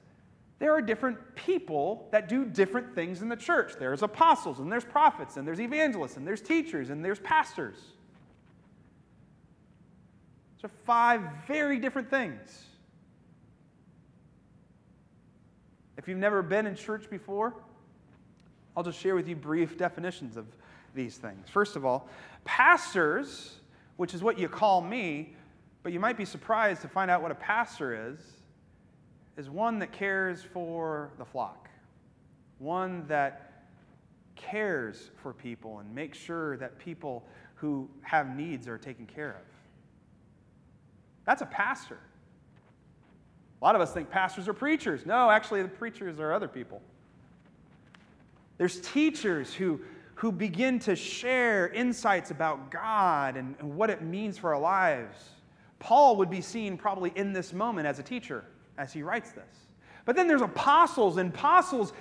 there 0.61 0.75
are 0.75 0.83
different 0.83 1.19
people 1.35 2.07
that 2.13 2.29
do 2.29 2.45
different 2.45 2.95
things 2.95 3.23
in 3.23 3.31
the 3.31 3.37
church. 3.37 3.73
There's 3.79 4.03
apostles, 4.03 4.61
and 4.61 4.71
there's 4.71 4.85
prophets, 4.85 5.39
and 5.39 5.49
there's 5.49 5.59
evangelists, 5.59 6.19
and 6.19 6.27
there's 6.27 6.43
teachers, 6.43 6.91
and 6.91 7.03
there's 7.03 7.19
pastors. 7.19 7.77
Those 10.57 10.71
are 10.71 10.75
five 10.85 11.23
very 11.49 11.79
different 11.79 12.11
things. 12.11 12.67
If 15.97 16.07
you've 16.07 16.19
never 16.19 16.43
been 16.43 16.67
in 16.67 16.77
church 16.77 17.09
before, 17.09 17.55
I'll 18.77 18.85
just 18.85 19.01
share 19.01 19.15
with 19.15 19.29
you 19.29 19.37
brief 19.37 19.79
definitions 19.79 20.37
of 20.37 20.47
these 20.95 21.17
things. 21.17 21.49
First 21.49 21.75
of 21.75 21.87
all, 21.87 22.07
pastors, 22.45 23.57
which 23.97 24.13
is 24.13 24.23
what 24.23 24.39
you 24.39 24.47
call 24.47 24.83
me, 24.83 25.35
but 25.83 25.95
you 25.95 26.01
might 26.01 26.19
be 26.19 26.27
surprised 26.27 26.83
to 26.83 26.89
find 26.89 27.11
out 27.11 27.23
what 27.23 27.31
a 27.31 27.37
pastor 27.37 28.11
is 28.13 28.40
is 29.41 29.49
one 29.49 29.79
that 29.79 29.91
cares 29.91 30.43
for 30.43 31.11
the 31.17 31.25
flock, 31.25 31.71
one 32.59 33.07
that 33.09 33.65
cares 34.37 35.11
for 35.23 35.33
people 35.33 35.79
and 35.79 35.95
makes 35.95 36.19
sure 36.19 36.59
that 36.59 36.79
people 36.79 37.25
who 37.55 37.89
have 38.03 38.37
needs 38.37 38.69
are 38.69 38.77
taken 38.77 39.07
care 39.07 39.31
of. 39.31 39.43
That's 41.25 41.41
a 41.41 41.47
pastor. 41.47 41.99
A 43.63 43.65
lot 43.65 43.75
of 43.75 43.81
us 43.81 43.95
think 43.95 44.11
pastors 44.11 44.47
are 44.47 44.53
preachers. 44.53 45.07
No, 45.07 45.31
actually, 45.31 45.63
the 45.63 45.69
preachers 45.69 46.21
are 46.21 46.35
other 46.35 46.49
people. 46.49 46.83
There's 48.59 48.79
teachers 48.83 49.55
who, 49.55 49.81
who 50.17 50.33
begin 50.33 50.79
to 50.81 50.95
share 50.95 51.69
insights 51.69 52.31
about 52.31 52.71
God 52.71 53.39
and, 53.39 53.55
and 53.59 53.75
what 53.75 53.89
it 53.89 54.03
means 54.03 54.37
for 54.37 54.55
our 54.55 54.61
lives. 54.61 55.31
Paul 55.79 56.17
would 56.17 56.29
be 56.29 56.43
seen 56.43 56.77
probably 56.77 57.11
in 57.17 57.33
this 57.33 57.55
moment 57.55 57.87
as 57.87 57.99
a 57.99 58.03
teacher 58.03 58.45
as 58.81 58.95
he 58.95 59.03
writes 59.03 59.31
this. 59.33 59.45
But 60.07 60.17
then 60.17 60.27
there's 60.27 60.41
apostles, 60.41 61.19
and 61.19 61.35
apostles, 61.35 61.93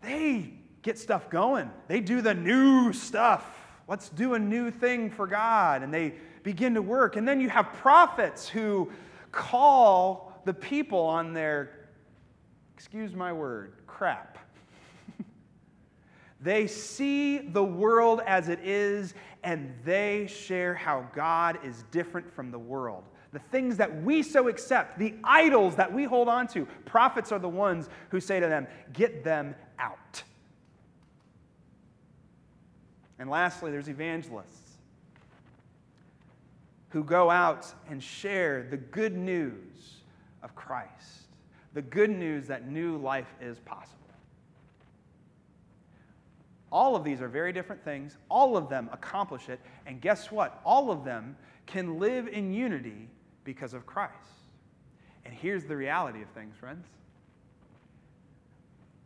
they 0.00 0.54
get 0.80 0.98
stuff 0.98 1.28
going. 1.28 1.70
They 1.88 2.00
do 2.00 2.22
the 2.22 2.32
new 2.32 2.94
stuff. 2.94 3.44
Let's 3.86 4.08
do 4.08 4.32
a 4.32 4.38
new 4.38 4.70
thing 4.70 5.10
for 5.10 5.26
God. 5.26 5.82
And 5.82 5.92
they 5.92 6.14
begin 6.42 6.72
to 6.74 6.82
work. 6.82 7.16
And 7.16 7.28
then 7.28 7.38
you 7.38 7.50
have 7.50 7.74
prophets 7.74 8.48
who 8.48 8.90
call 9.30 10.40
the 10.46 10.54
people 10.54 11.00
on 11.00 11.34
their, 11.34 11.90
excuse 12.74 13.14
my 13.14 13.30
word, 13.30 13.74
crap. 13.86 14.38
they 16.40 16.66
see 16.66 17.38
the 17.38 17.62
world 17.62 18.22
as 18.26 18.48
it 18.48 18.60
is, 18.64 19.12
and 19.44 19.74
they 19.84 20.26
share 20.28 20.72
how 20.72 21.06
God 21.14 21.58
is 21.62 21.84
different 21.90 22.32
from 22.32 22.50
the 22.50 22.58
world. 22.58 23.04
The 23.32 23.38
things 23.38 23.76
that 23.76 24.02
we 24.02 24.22
so 24.22 24.48
accept, 24.48 24.98
the 24.98 25.14
idols 25.22 25.76
that 25.76 25.92
we 25.92 26.04
hold 26.04 26.28
on 26.28 26.48
to, 26.48 26.66
prophets 26.84 27.30
are 27.30 27.38
the 27.38 27.48
ones 27.48 27.88
who 28.08 28.20
say 28.20 28.40
to 28.40 28.46
them, 28.46 28.66
Get 28.92 29.22
them 29.22 29.54
out. 29.78 30.22
And 33.18 33.30
lastly, 33.30 33.70
there's 33.70 33.88
evangelists 33.88 34.78
who 36.88 37.04
go 37.04 37.30
out 37.30 37.72
and 37.88 38.02
share 38.02 38.66
the 38.68 38.76
good 38.76 39.16
news 39.16 40.00
of 40.42 40.54
Christ, 40.56 41.28
the 41.74 41.82
good 41.82 42.10
news 42.10 42.48
that 42.48 42.66
new 42.68 42.96
life 42.96 43.32
is 43.40 43.60
possible. 43.60 43.96
All 46.72 46.94
of 46.94 47.04
these 47.04 47.20
are 47.20 47.28
very 47.28 47.52
different 47.52 47.84
things. 47.84 48.16
All 48.28 48.56
of 48.56 48.68
them 48.68 48.88
accomplish 48.92 49.48
it. 49.48 49.60
And 49.86 50.00
guess 50.00 50.30
what? 50.30 50.60
All 50.64 50.90
of 50.90 51.04
them 51.04 51.36
can 51.66 51.98
live 51.98 52.28
in 52.28 52.52
unity 52.52 53.08
because 53.52 53.74
of 53.74 53.84
Christ. 53.84 54.14
And 55.24 55.34
here's 55.34 55.64
the 55.64 55.76
reality 55.76 56.22
of 56.22 56.28
things, 56.28 56.56
friends 56.56 56.86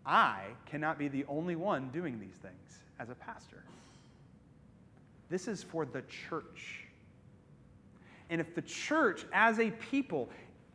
I 0.04 0.42
cannot 0.66 0.98
be 0.98 1.08
the 1.08 1.24
only 1.28 1.56
one 1.56 1.88
doing 1.88 2.20
these 2.20 2.36
things 2.42 2.82
as 2.98 3.08
a 3.08 3.14
pastor. 3.14 3.64
This 5.30 5.48
is 5.48 5.62
for 5.62 5.86
the 5.86 6.02
church. 6.02 6.84
And 8.28 8.38
if 8.38 8.54
the 8.54 8.60
church, 8.60 9.24
as 9.32 9.58
a 9.60 9.70
people, 9.70 10.28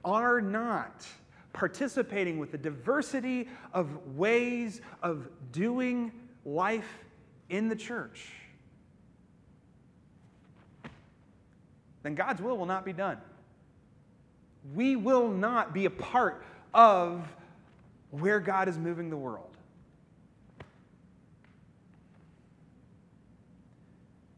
are 0.03 0.41
not 0.41 1.05
participating 1.53 2.39
with 2.39 2.51
the 2.51 2.57
diversity 2.57 3.49
of 3.71 4.15
ways 4.15 4.81
of 5.03 5.27
doing 5.51 6.11
life 6.43 7.05
in 7.49 7.69
the 7.69 7.75
church, 7.75 8.29
then 12.01 12.15
God's 12.15 12.41
will 12.41 12.57
will 12.57 12.65
not 12.65 12.83
be 12.83 12.93
done. 12.93 13.19
We 14.73 14.95
will 14.95 15.27
not 15.29 15.73
be 15.73 15.85
a 15.85 15.89
part 15.89 16.43
of 16.73 17.27
where 18.11 18.39
God 18.39 18.67
is 18.67 18.77
moving 18.77 19.09
the 19.09 19.17
world. 19.17 19.45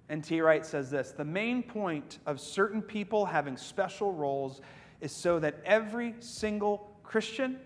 N.T. 0.09 0.41
Wright 0.41 0.65
says 0.65 0.91
this 0.91 1.11
The 1.11 1.25
main 1.25 1.63
point 1.63 2.19
of 2.25 2.39
certain 2.39 2.81
people 2.81 3.25
having 3.25 3.55
special 3.55 4.13
roles 4.13 4.61
is 4.99 5.11
so 5.11 5.39
that 5.39 5.55
every 5.65 6.15
single 6.19 6.91
Christian 7.03 7.57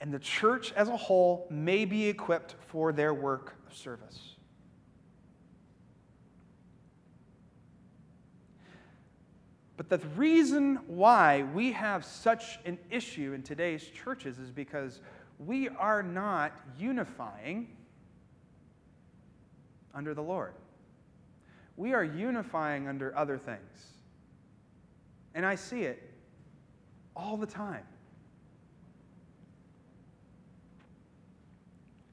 and 0.00 0.12
the 0.12 0.18
church 0.18 0.72
as 0.72 0.88
a 0.88 0.96
whole 0.96 1.46
may 1.50 1.84
be 1.84 2.06
equipped 2.08 2.54
for 2.66 2.92
their 2.92 3.12
work 3.12 3.54
of 3.66 3.76
service. 3.76 4.35
But 9.76 9.90
the 9.90 9.98
reason 10.16 10.80
why 10.86 11.42
we 11.54 11.72
have 11.72 12.04
such 12.04 12.58
an 12.64 12.78
issue 12.90 13.32
in 13.34 13.42
today's 13.42 13.84
churches 13.84 14.38
is 14.38 14.50
because 14.50 15.00
we 15.38 15.68
are 15.68 16.02
not 16.02 16.52
unifying 16.78 17.68
under 19.94 20.14
the 20.14 20.22
Lord. 20.22 20.54
We 21.76 21.92
are 21.92 22.04
unifying 22.04 22.88
under 22.88 23.16
other 23.16 23.36
things. 23.36 23.92
And 25.34 25.44
I 25.44 25.56
see 25.56 25.82
it 25.82 26.02
all 27.14 27.36
the 27.36 27.46
time. 27.46 27.84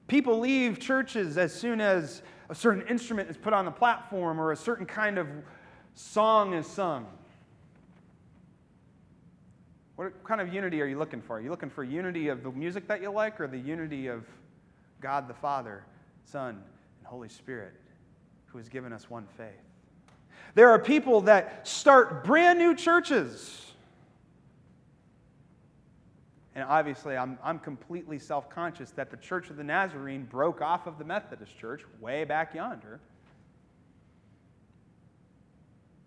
People 0.08 0.39
leave 0.39 0.80
churches 0.80 1.38
as 1.38 1.54
soon 1.54 1.80
as 1.80 2.21
a 2.49 2.56
certain 2.56 2.86
instrument 2.88 3.30
is 3.30 3.38
put 3.38 3.54
on 3.54 3.63
the 3.63 3.71
platform 3.71 4.39
or 4.39 4.52
a 4.52 4.56
certain 4.56 4.86
kind 4.86 5.17
of 5.17 5.28
song 5.95 6.54
is 6.54 6.67
sung. 6.67 7.08
What 10.04 10.22
kind 10.26 10.42
of 10.42 10.54
unity 10.54 10.82
are 10.82 10.86
you 10.86 11.00
looking 11.00 11.22
for? 11.22 11.38
Are 11.38 11.42
you 11.42 11.50
looking 11.50 11.70
for 11.70 11.82
unity 11.82 12.28
of 12.28 12.44
the 12.44 12.52
music 12.52 12.89
that 12.89 13.02
you 13.02 13.10
like 13.10 13.39
or 13.39 13.48
the 13.48 13.58
unity 13.58 14.08
of 14.08 14.26
God 15.00 15.30
the 15.30 15.34
Father, 15.34 15.86
Son, 16.26 16.62
and 17.00 17.08
Holy 17.08 17.30
Spirit 17.30 17.74
who 18.48 18.58
has 18.58 18.68
given 18.68 18.92
us 18.92 19.10
one 19.10 19.26
faith? 19.38 19.48
There 20.56 20.70
are 20.72 20.78
people 20.78 21.22
that 21.22 21.66
start 21.66 22.26
brand 22.26 22.60
new 22.60 22.76
churches. 22.76 23.72
And 26.54 26.66
obviously, 26.66 27.16
I'm, 27.16 27.39
I'm 27.42 27.58
completely 27.58 28.20
self 28.20 28.50
conscious 28.50 28.92
that 28.92 29.10
the 29.10 29.16
Church 29.16 29.50
of 29.50 29.56
the 29.56 29.63
Nazarene 29.63 30.26
broke 30.26 30.62
off 30.62 30.86
of 30.86 30.98
the 30.98 31.06
Methodist 31.06 31.58
Church 31.58 31.82
way 32.02 32.26
back 32.26 32.54
yonder. 32.54 33.00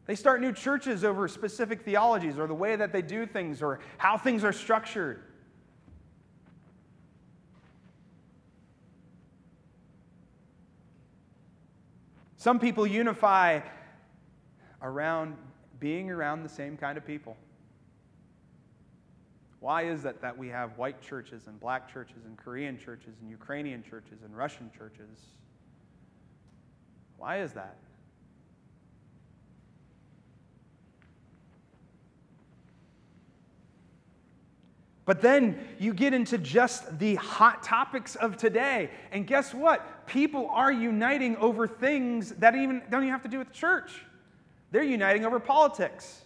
They 0.07 0.15
start 0.15 0.41
new 0.41 0.53
churches 0.53 1.05
over 1.05 1.27
specific 1.27 1.83
theologies 1.83 2.39
or 2.39 2.47
the 2.47 2.55
way 2.55 2.77
that 2.77 2.93
they 2.93 3.03
do 3.03 3.27
things 3.27 3.61
or 3.61 3.81
how 3.99 4.17
things 4.17 4.45
are 4.45 4.53
structured. 4.53 5.21
Some 12.37 12.61
people 12.61 12.87
unify 12.87 13.61
around 14.81 15.37
being 15.81 16.11
around 16.11 16.45
the 16.45 16.49
same 16.49 16.77
kind 16.77 16.97
of 16.97 17.05
people. 17.05 17.37
Why 19.59 19.83
is 19.83 20.05
it 20.05 20.23
that 20.23 20.39
we 20.39 20.49
have 20.49 20.79
white 20.79 21.03
churches 21.03 21.49
and 21.49 21.59
black 21.59 21.93
churches 21.93 22.25
and 22.25 22.37
Korean 22.37 22.79
churches 22.79 23.17
and 23.21 23.29
Ukrainian 23.29 23.83
churches 23.83 24.23
and 24.25 24.37
Russian 24.37 24.71
churches? 24.79 25.27
Why 27.17 27.41
is 27.41 27.53
that? 27.55 27.77
But 35.07 35.23
then 35.23 35.59
you 35.79 35.95
get 35.95 36.13
into 36.13 36.37
just 36.37 36.99
the 36.99 37.15
hot 37.15 37.63
topics 37.63 38.17
of 38.17 38.37
today. 38.37 38.91
And 39.13 39.25
guess 39.27 39.55
what? 39.55 40.07
People 40.07 40.51
are 40.51 40.71
uniting 40.71 41.37
over 41.37 41.67
things 41.69 42.31
that 42.33 42.57
even 42.57 42.83
don't 42.91 43.03
even 43.03 43.13
have 43.13 43.23
to 43.23 43.29
do 43.29 43.39
with 43.39 43.49
the 43.49 43.55
church. 43.55 44.03
They're 44.73 44.83
uniting 44.83 45.25
over 45.25 45.39
politics. 45.39 46.23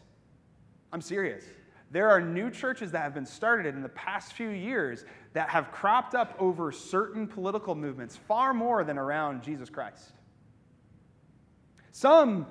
I'm 0.93 1.03
serious. 1.03 1.45
There 1.91 2.09
are 2.09 2.23
new 2.23 2.51
churches 2.51 2.91
that 2.93 3.03
have 3.03 3.13
been 3.13 3.27
started 3.27 3.75
in 3.75 3.83
the 3.83 3.89
past 3.91 4.33
few 4.33 4.49
years 4.49 5.05
that 5.35 5.51
have 5.51 5.71
cropped 5.73 6.15
up 6.15 6.35
over 6.39 6.73
certain 6.73 7.27
political 7.27 7.75
movements 7.75 8.17
far 8.17 8.55
more 8.55 8.83
than 8.83 8.97
around 8.97 9.43
Jesus 9.43 9.69
Christ. 9.69 10.13
Some 11.93 12.47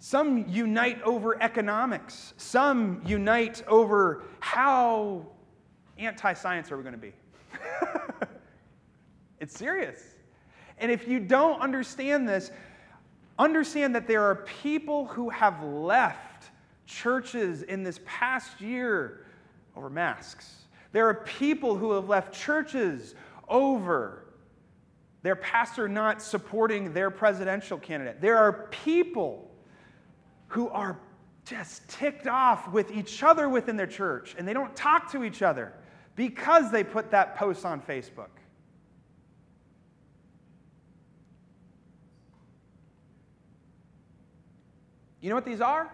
some 0.00 0.48
unite 0.48 1.00
over 1.02 1.40
economics. 1.42 2.32
Some 2.38 3.02
unite 3.04 3.62
over 3.68 4.24
how 4.40 5.26
anti 5.98 6.32
science 6.32 6.72
are 6.72 6.78
we 6.78 6.82
going 6.82 6.94
to 6.94 6.98
be. 6.98 7.12
it's 9.40 9.54
serious. 9.54 10.02
And 10.78 10.90
if 10.90 11.06
you 11.06 11.20
don't 11.20 11.60
understand 11.60 12.26
this, 12.26 12.50
understand 13.38 13.94
that 13.94 14.08
there 14.08 14.22
are 14.24 14.36
people 14.36 15.04
who 15.04 15.28
have 15.28 15.62
left 15.62 16.50
churches 16.86 17.60
in 17.60 17.82
this 17.82 18.00
past 18.06 18.58
year 18.58 19.26
over 19.76 19.90
masks. 19.90 20.62
There 20.92 21.06
are 21.06 21.14
people 21.14 21.76
who 21.76 21.92
have 21.92 22.08
left 22.08 22.32
churches 22.32 23.14
over 23.48 24.24
their 25.22 25.36
pastor 25.36 25.90
not 25.90 26.22
supporting 26.22 26.94
their 26.94 27.10
presidential 27.10 27.76
candidate. 27.76 28.22
There 28.22 28.38
are 28.38 28.66
people 28.70 29.49
who 30.50 30.68
are 30.70 30.98
just 31.44 31.88
ticked 31.88 32.26
off 32.26 32.70
with 32.72 32.90
each 32.90 33.22
other 33.22 33.48
within 33.48 33.76
their 33.76 33.86
church 33.86 34.34
and 34.36 34.46
they 34.46 34.52
don't 34.52 34.74
talk 34.74 35.10
to 35.12 35.22
each 35.24 35.42
other 35.42 35.72
because 36.16 36.70
they 36.70 36.82
put 36.82 37.10
that 37.12 37.36
post 37.36 37.64
on 37.64 37.80
Facebook. 37.80 38.28
You 45.20 45.28
know 45.28 45.36
what 45.36 45.44
these 45.44 45.60
are? 45.60 45.88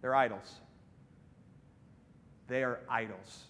They're 0.00 0.14
idols. 0.14 0.60
They 2.46 2.62
are 2.62 2.80
idols. 2.88 3.44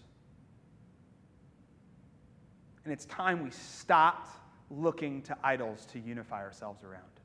And 2.84 2.92
it's 2.92 3.04
time 3.04 3.44
we 3.44 3.50
stopped 3.50 4.30
looking 4.68 5.22
to 5.22 5.36
idols 5.44 5.86
to 5.92 6.00
unify 6.00 6.42
ourselves 6.42 6.82
around. 6.82 7.17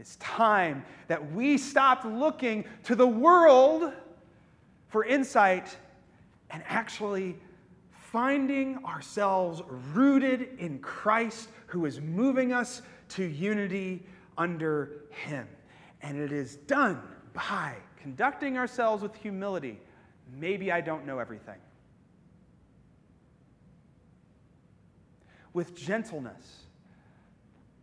It's 0.00 0.16
time 0.16 0.82
that 1.08 1.32
we 1.32 1.58
stopped 1.58 2.06
looking 2.06 2.64
to 2.84 2.94
the 2.94 3.06
world 3.06 3.92
for 4.88 5.04
insight 5.04 5.76
and 6.48 6.62
actually 6.66 7.36
finding 7.90 8.82
ourselves 8.86 9.60
rooted 9.92 10.58
in 10.58 10.78
Christ 10.78 11.50
who 11.66 11.84
is 11.84 12.00
moving 12.00 12.50
us 12.50 12.80
to 13.10 13.24
unity 13.24 14.06
under 14.38 15.02
Him. 15.10 15.46
And 16.00 16.18
it 16.18 16.32
is 16.32 16.56
done 16.56 17.02
by 17.34 17.74
conducting 18.00 18.56
ourselves 18.56 19.02
with 19.02 19.14
humility. 19.16 19.78
Maybe 20.32 20.72
I 20.72 20.80
don't 20.80 21.04
know 21.04 21.18
everything. 21.18 21.58
With 25.52 25.76
gentleness. 25.76 26.69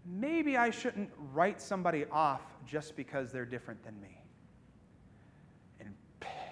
Maybe 0.10 0.56
I 0.56 0.70
shouldn't 0.70 1.10
write 1.34 1.62
somebody 1.62 2.06
off 2.12 2.42
just 2.66 2.96
because 2.96 3.32
they're 3.32 3.46
different 3.46 3.84
than 3.84 4.00
me. 4.00 4.22
And 5.82 5.94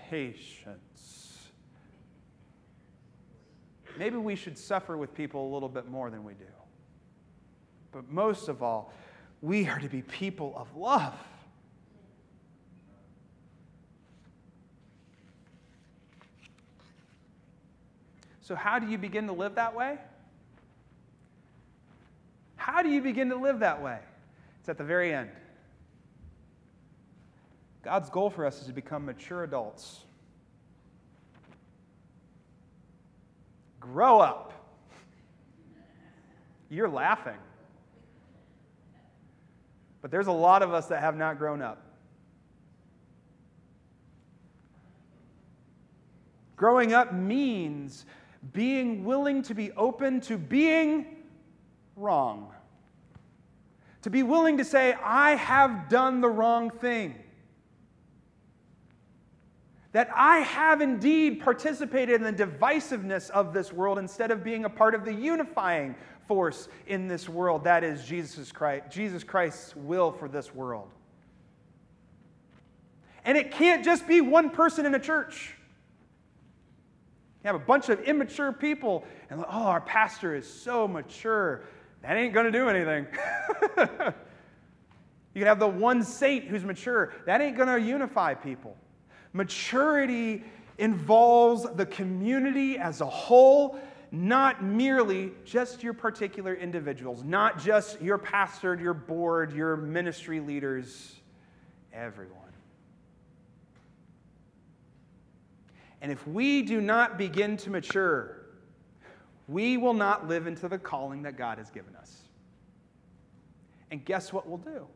patience. 0.09 1.49
Maybe 3.97 4.17
we 4.17 4.35
should 4.35 4.57
suffer 4.57 4.97
with 4.97 5.13
people 5.13 5.49
a 5.49 5.51
little 5.53 5.69
bit 5.69 5.87
more 5.87 6.09
than 6.09 6.25
we 6.25 6.33
do. 6.33 6.45
But 7.93 8.11
most 8.11 8.49
of 8.49 8.61
all, 8.61 8.91
we 9.41 9.69
are 9.69 9.79
to 9.79 9.87
be 9.87 10.01
people 10.01 10.53
of 10.57 10.75
love. 10.75 11.13
So, 18.41 18.53
how 18.53 18.79
do 18.79 18.87
you 18.87 18.97
begin 18.97 19.27
to 19.27 19.33
live 19.33 19.55
that 19.55 19.73
way? 19.73 19.97
How 22.55 22.81
do 22.81 22.89
you 22.89 23.01
begin 23.01 23.29
to 23.29 23.35
live 23.35 23.59
that 23.59 23.81
way? 23.81 23.99
It's 24.59 24.69
at 24.69 24.77
the 24.77 24.83
very 24.83 25.13
end. 25.13 25.29
God's 27.83 28.09
goal 28.09 28.29
for 28.29 28.45
us 28.45 28.61
is 28.61 28.67
to 28.67 28.73
become 28.73 29.05
mature 29.05 29.43
adults. 29.43 29.99
Grow 33.79 34.19
up. 34.19 34.53
You're 36.69 36.89
laughing. 36.89 37.37
But 40.01 40.09
there's 40.09 40.27
a 40.27 40.31
lot 40.31 40.63
of 40.63 40.73
us 40.73 40.87
that 40.87 41.01
have 41.01 41.15
not 41.15 41.37
grown 41.37 41.61
up. 41.61 41.83
Growing 46.55 46.93
up 46.93 47.13
means 47.13 48.05
being 48.53 49.03
willing 49.03 49.43
to 49.43 49.53
be 49.53 49.71
open 49.73 50.21
to 50.21 50.37
being 50.37 51.14
wrong. 51.95 52.51
To 54.03 54.09
be 54.09 54.23
willing 54.23 54.57
to 54.57 54.65
say, 54.65 54.95
I 55.03 55.35
have 55.35 55.89
done 55.89 56.21
the 56.21 56.29
wrong 56.29 56.69
thing. 56.69 57.15
That 59.93 60.09
I 60.13 60.39
have 60.39 60.81
indeed 60.81 61.41
participated 61.41 62.21
in 62.21 62.35
the 62.35 62.45
divisiveness 62.45 63.29
of 63.29 63.53
this 63.53 63.71
world 63.71 63.97
instead 63.97 64.29
of 64.29 64.43
being 64.43 64.65
a 64.65 64.69
part 64.69 64.93
of 64.93 65.05
the 65.05 65.13
unifying 65.13 65.95
force 66.27 66.67
in 66.85 67.07
this 67.07 67.29
world. 67.29 67.63
That 67.63 67.83
is 67.83 68.03
Jesus 68.05 68.51
Christ, 68.51 68.91
Jesus 68.91 69.23
Christ's 69.23 69.75
will 69.75 70.11
for 70.11 70.27
this 70.27 70.53
world. 70.53 70.89
And 73.23 73.37
it 73.37 73.51
can't 73.51 73.83
just 73.83 74.07
be 74.07 74.21
one 74.21 74.51
person 74.51 74.85
in 74.85 74.93
a 74.93 74.99
church. 74.99 75.55
You 77.43 77.47
have 77.47 77.55
a 77.55 77.65
bunch 77.65 77.89
of 77.89 78.01
immature 78.01 78.51
people, 78.51 79.03
and 79.29 79.41
oh, 79.41 79.45
our 79.47 79.81
pastor 79.81 80.35
is 80.35 80.51
so 80.51 80.87
mature. 80.87 81.63
That 82.05 82.17
ain't 82.17 82.35
going 82.35 82.45
to 82.45 82.51
do 82.51 82.69
anything. 82.69 83.07
you 85.33 85.39
can 85.39 85.47
have 85.47 85.57
the 85.57 85.67
one 85.67 86.03
saint 86.03 86.45
who's 86.45 86.63
mature. 86.63 87.13
That 87.25 87.41
ain't 87.41 87.57
going 87.57 87.67
to 87.67 87.79
unify 87.81 88.35
people. 88.35 88.77
Maturity 89.33 90.43
involves 90.77 91.65
the 91.75 91.85
community 91.87 92.77
as 92.77 93.01
a 93.01 93.07
whole, 93.07 93.79
not 94.11 94.63
merely 94.63 95.31
just 95.45 95.81
your 95.81 95.93
particular 95.93 96.53
individuals, 96.53 97.23
not 97.23 97.59
just 97.59 97.99
your 97.99 98.19
pastor, 98.19 98.75
your 98.75 98.93
board, 98.93 99.51
your 99.51 99.75
ministry 99.75 100.39
leaders, 100.39 101.15
everyone. 101.91 102.37
And 106.01 106.11
if 106.11 106.27
we 106.27 106.61
do 106.61 106.81
not 106.81 107.17
begin 107.17 107.57
to 107.57 107.71
mature, 107.71 108.34
we 109.47 109.77
will 109.77 109.93
not 109.93 110.27
live 110.27 110.47
into 110.47 110.67
the 110.67 110.77
calling 110.77 111.21
that 111.23 111.37
God 111.37 111.57
has 111.57 111.69
given 111.69 111.95
us. 111.95 112.21
And 113.91 114.03
guess 114.03 114.33
what 114.33 114.47
we'll 114.47 114.57
do? 114.57 114.87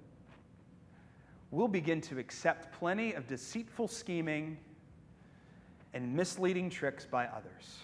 We'll 1.52 1.68
begin 1.68 2.02
to 2.02 2.20
accept 2.20 2.78
plenty 2.78 3.14
of 3.14 3.28
deceitful 3.28 3.88
scheming 3.88 4.58
and 5.94 6.16
misleading 6.16 6.70
tricks 6.70 7.06
by 7.06 7.26
others. 7.26 7.80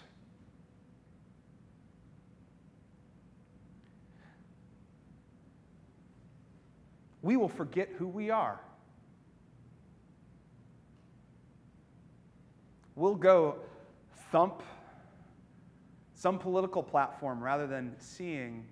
We 7.22 7.38
will 7.38 7.50
forget 7.50 7.90
who 7.98 8.08
we 8.08 8.30
are. 8.30 8.60
We'll 12.96 13.16
go 13.16 13.56
thump 14.32 14.62
some 16.26 16.40
political 16.40 16.82
platform 16.82 17.40
rather 17.40 17.68
than 17.68 17.94
seeing 18.00 18.66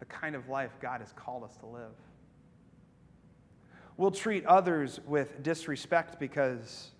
the 0.00 0.04
kind 0.06 0.34
of 0.34 0.48
life 0.48 0.72
God 0.80 1.00
has 1.00 1.12
called 1.12 1.44
us 1.44 1.56
to 1.58 1.66
live. 1.66 1.94
We'll 3.96 4.10
treat 4.10 4.44
others 4.46 4.98
with 5.06 5.40
disrespect 5.44 6.18
because 6.18 6.90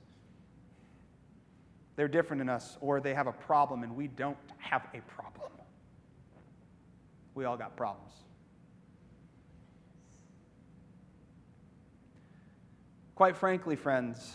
they're 1.97 2.07
different 2.07 2.39
than 2.39 2.49
us 2.49 2.79
or 2.81 3.01
they 3.01 3.15
have 3.15 3.27
a 3.27 3.33
problem 3.33 3.83
and 3.83 3.97
we 3.97 4.07
don't 4.07 4.39
have 4.59 4.87
a 4.95 5.01
problem. 5.11 5.51
We 7.35 7.45
all 7.47 7.57
got 7.57 7.77
problems. 7.77 8.13
Quite 13.17 13.37
frankly, 13.37 13.75
friends, 13.75 14.35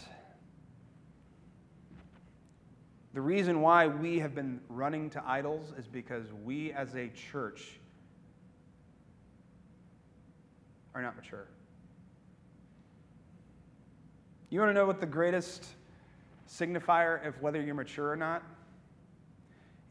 the 3.17 3.21
reason 3.21 3.61
why 3.61 3.87
we 3.87 4.19
have 4.19 4.35
been 4.35 4.61
running 4.69 5.09
to 5.09 5.23
idols 5.25 5.73
is 5.75 5.87
because 5.87 6.27
we 6.45 6.71
as 6.73 6.93
a 6.93 7.07
church 7.07 7.79
are 10.93 11.01
not 11.01 11.15
mature. 11.15 11.47
You 14.51 14.59
want 14.59 14.69
to 14.69 14.75
know 14.75 14.85
what 14.85 14.99
the 14.99 15.07
greatest 15.07 15.65
signifier 16.47 17.25
of 17.25 17.41
whether 17.41 17.59
you're 17.59 17.73
mature 17.73 18.11
or 18.11 18.15
not? 18.15 18.43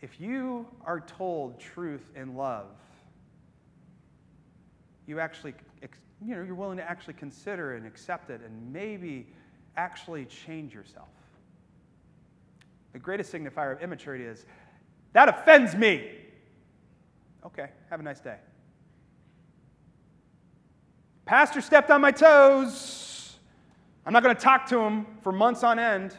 If 0.03 0.21
you 0.21 0.65
are 0.85 1.01
told 1.01 1.59
truth 1.59 2.13
and 2.15 2.37
love, 2.37 2.69
you 5.09 5.19
actually, 5.19 5.55
you 6.25 6.37
know, 6.37 6.45
you're 6.45 6.55
willing 6.55 6.79
to 6.79 6.89
actually 6.89 7.15
consider 7.15 7.75
and 7.75 7.89
accept 7.89 8.31
it 8.31 8.41
and 8.43 8.73
maybe 8.73 9.27
actually 9.77 10.27
change 10.27 10.73
yourself. 10.73 11.09
The 12.97 13.01
greatest 13.01 13.31
signifier 13.31 13.73
of 13.73 13.83
immaturity 13.83 14.25
is 14.25 14.47
that 15.13 15.29
offends 15.29 15.75
me. 15.75 16.13
Okay, 17.45 17.69
have 17.91 18.01
a 18.01 18.03
nice 18.03 18.21
day. 18.21 18.39
Pastor 21.27 21.61
stepped 21.61 21.91
on 21.91 22.01
my 22.01 22.11
toes. 22.11 23.37
I'm 24.07 24.15
not 24.15 24.23
going 24.23 24.35
to 24.35 24.41
talk 24.41 24.65
to 24.69 24.81
him 24.81 25.05
for 25.21 25.31
months 25.31 25.63
on 25.63 25.79
end. 25.79 26.17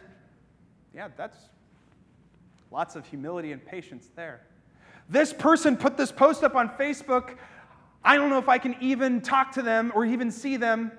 Yeah, 0.94 1.08
that's 1.18 1.36
lots 2.70 2.96
of 2.96 3.08
humility 3.08 3.54
and 3.54 3.66
patience 3.66 4.10
there. 4.16 4.42
This 5.10 5.34
person 5.34 5.78
put 5.78 5.98
this 5.98 6.12
post 6.12 6.44
up 6.44 6.54
on 6.54 6.70
Facebook. 6.78 7.38
I 8.04 8.18
don't 8.18 8.30
know 8.30 8.38
if 8.38 8.50
I 8.50 8.60
can 8.60 8.76
even 8.82 9.22
talk 9.22 9.52
to 9.54 9.64
them 9.64 9.92
or 9.96 10.06
even 10.06 10.30
see 10.30 10.58
them. 10.58 10.92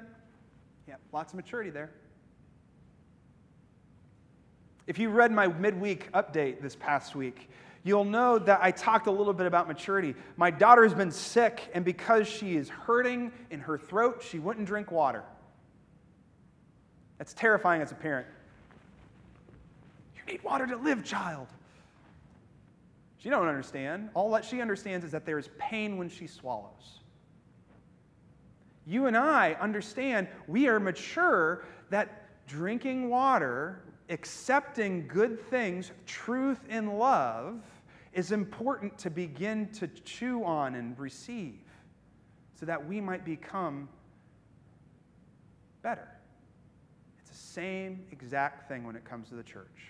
Yeah, 0.89 0.97
lots 1.13 1.33
of 1.33 1.37
maturity 1.37 1.71
there. 1.71 1.93
If 4.89 4.99
you 4.99 5.11
read 5.11 5.31
my 5.31 5.49
midweek 5.49 6.11
update 6.13 6.63
this 6.63 6.75
past 6.75 7.15
week, 7.15 7.51
you'll 7.85 8.07
know 8.07 8.39
that 8.39 8.61
I 8.63 8.71
talked 8.71 9.07
a 9.07 9.11
little 9.11 9.35
bit 9.35 9.45
about 9.45 9.69
maturity. 9.69 10.15
My 10.39 10.51
daughter 10.51 10.83
has 10.83 10.95
been 10.95 11.11
sick, 11.13 11.71
and 11.75 11.85
because 11.85 12.27
she 12.27 12.57
is 12.57 12.71
hurting 12.71 13.31
in 13.51 13.61
her 13.61 13.77
throat, 13.77 14.25
she 14.27 14.39
wouldn't 14.39 14.67
drink 14.67 14.91
water. 14.91 15.25
That's 17.19 17.35
terrifying 17.35 17.83
as 17.83 17.93
a 17.93 17.97
parent. 17.97 18.27
You 20.17 20.33
need 20.33 20.43
water 20.43 20.67
to 20.67 20.77
live, 20.77 21.05
child. 21.05 21.49
She 23.19 23.29
don't 23.29 23.47
understand. 23.47 24.09
All 24.15 24.31
that 24.31 24.45
she 24.45 24.63
understands 24.63 25.05
is 25.05 25.13
that 25.13 25.27
there 25.27 25.39
is 25.39 25.51
pain 25.59 25.99
when 25.99 26.09
she 26.09 26.27
swallows. 26.27 27.01
You 28.87 29.05
and 29.05 29.19
I 29.19 29.53
understand 29.61 30.29
we 30.47 30.67
are 30.67 30.81
mature 30.81 31.67
that 31.91 32.47
drinking 32.47 33.11
water, 33.11 33.83
accepting 34.09 35.07
good 35.07 35.41
things, 35.51 35.93
truth 36.07 36.61
and 36.69 36.99
love 36.99 37.61
is 38.13 38.33
important 38.33 38.97
to 38.99 39.11
begin 39.11 39.69
to 39.69 39.87
chew 39.89 40.45
on 40.45 40.75
and 40.75 40.99
receive 40.99 41.61
so 42.59 42.67
that 42.67 42.87
we 42.87 43.01
might 43.01 43.25
become 43.25 43.89
better. 45.83 46.09
It's 47.21 47.31
the 47.31 47.37
same 47.37 48.05
exact 48.11 48.69
thing 48.69 48.85
when 48.85 48.97
it 48.97 49.05
comes 49.05 49.29
to 49.29 49.35
the 49.35 49.43
church. 49.43 49.89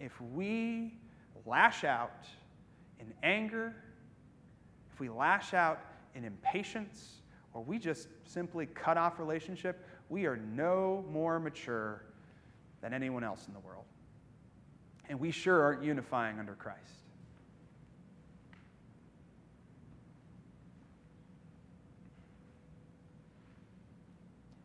If 0.00 0.20
we 0.20 0.94
lash 1.46 1.84
out 1.84 2.26
in 2.98 3.12
anger, 3.22 3.76
if 4.92 4.98
we 4.98 5.08
lash 5.08 5.54
out 5.54 5.80
in 6.14 6.24
impatience, 6.24 7.20
or 7.52 7.62
we 7.62 7.78
just 7.78 8.08
simply 8.24 8.66
cut 8.66 8.96
off 8.96 9.18
relationship, 9.18 9.86
we 10.08 10.26
are 10.26 10.36
no 10.36 11.04
more 11.10 11.38
mature 11.38 12.02
than 12.84 12.92
anyone 12.92 13.24
else 13.24 13.46
in 13.48 13.54
the 13.54 13.60
world. 13.60 13.86
And 15.08 15.18
we 15.18 15.30
sure 15.30 15.62
aren't 15.62 15.82
unifying 15.82 16.38
under 16.38 16.52
Christ. 16.52 16.80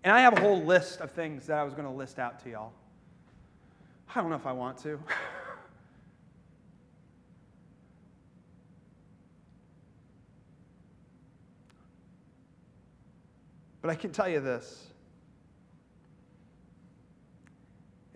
And 0.04 0.12
I 0.12 0.20
have 0.20 0.38
a 0.38 0.42
whole 0.42 0.62
list 0.62 1.00
of 1.00 1.12
things 1.12 1.48
that 1.48 1.58
I 1.58 1.64
was 1.64 1.74
going 1.74 1.88
to 1.88 1.94
list 1.94 2.20
out 2.20 2.44
to 2.44 2.50
y'all. 2.50 2.74
I 4.14 4.20
don't 4.20 4.30
know 4.30 4.36
if 4.36 4.46
I 4.46 4.52
want 4.52 4.78
to. 4.80 5.00
but 13.82 13.90
I 13.90 13.96
can 13.96 14.12
tell 14.12 14.28
you 14.28 14.42
this 14.42 14.88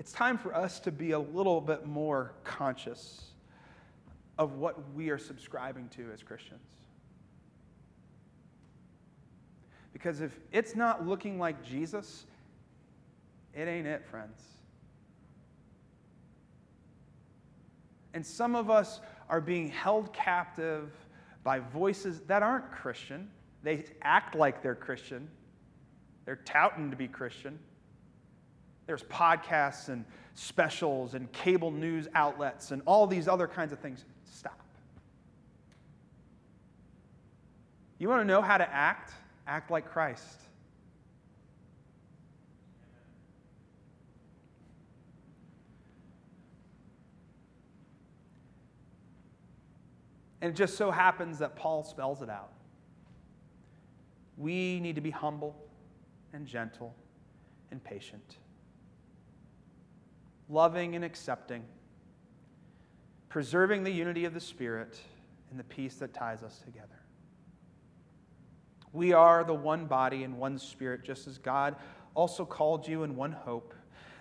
it's 0.04 0.12
time 0.12 0.38
for 0.38 0.54
us 0.54 0.82
to 0.82 0.92
be 0.92 1.12
a 1.12 1.20
little 1.20 1.62
bit 1.62 1.86
more 1.86 2.34
conscious 2.44 3.32
of 4.38 4.56
what 4.56 4.94
we 4.94 5.10
are 5.10 5.18
subscribing 5.18 5.88
to 5.96 6.12
as 6.13 6.22
Christians. 6.22 6.60
Because 9.94 10.20
if 10.20 10.38
it's 10.52 10.76
not 10.76 11.08
looking 11.08 11.39
like 11.39 11.63
Jesus, 11.63 12.26
it 13.54 13.70
ain't 13.70 13.88
it, 13.88 14.06
friends. 14.06 14.42
And 18.13 18.26
some 18.26 18.58
of 18.58 18.70
us 18.70 19.00
are 19.30 19.39
being 19.39 19.70
held 19.70 20.12
captive 20.12 20.92
by 21.46 21.60
voices 21.60 22.20
that 22.28 22.44
aren't 22.44 22.70
Christian. 22.74 23.30
They 23.63 23.86
act 24.02 24.36
like 24.36 24.62
they're 24.62 24.76
Christian, 24.76 25.30
they're 26.26 26.42
touting 26.44 26.92
to 26.92 26.98
be 26.98 27.08
Christian. 27.08 27.58
There's 28.86 29.04
podcasts 29.04 29.89
and 29.89 30.06
specials 30.36 31.13
and 31.13 31.32
cable 31.32 31.72
news 31.72 32.08
outlets 32.15 32.72
and 32.72 32.82
all 32.86 33.08
these 33.08 33.28
other 33.28 33.48
kinds 33.48 33.72
of 33.72 33.80
things. 33.80 34.06
Stop. 34.26 34.60
You 37.98 38.10
want 38.10 38.22
to 38.22 38.26
know 38.26 38.41
how 38.41 38.58
to 38.58 38.69
act? 38.69 39.13
Act 39.48 39.72
like 39.72 39.89
Christ. 39.89 40.41
And 50.41 50.52
it 50.52 50.58
just 50.58 50.76
so 50.76 50.91
happens 50.91 51.39
that 51.39 51.56
Paul 51.56 51.86
spells 51.86 52.22
it 52.22 52.30
out. 52.30 52.52
We 54.38 54.82
need 54.82 54.96
to 54.96 55.02
be 55.02 55.12
humble 55.12 55.56
and 56.34 56.46
gentle 56.46 56.93
and 57.72 57.82
patient 57.82 58.39
loving 60.49 60.95
and 60.95 61.03
accepting, 61.03 61.63
preserving 63.29 63.84
the 63.84 63.91
unity 63.91 64.25
of 64.25 64.34
the 64.34 64.39
Spirit 64.39 64.99
and 65.49 65.60
the 65.60 65.63
peace 65.63 65.95
that 65.95 66.13
ties 66.13 66.43
us 66.43 66.60
together. 66.60 66.88
We 68.91 69.13
are 69.13 69.43
the 69.43 69.53
one 69.53 69.86
body 69.88 70.23
and 70.23 70.38
one 70.38 70.60
Spirit, 70.60 71.03
just 71.03 71.27
as 71.27 71.38
God 71.38 71.75
also 72.13 72.45
called 72.45 72.88
you 72.88 73.03
in 73.03 73.15
one 73.15 73.32
hope. 73.32 73.73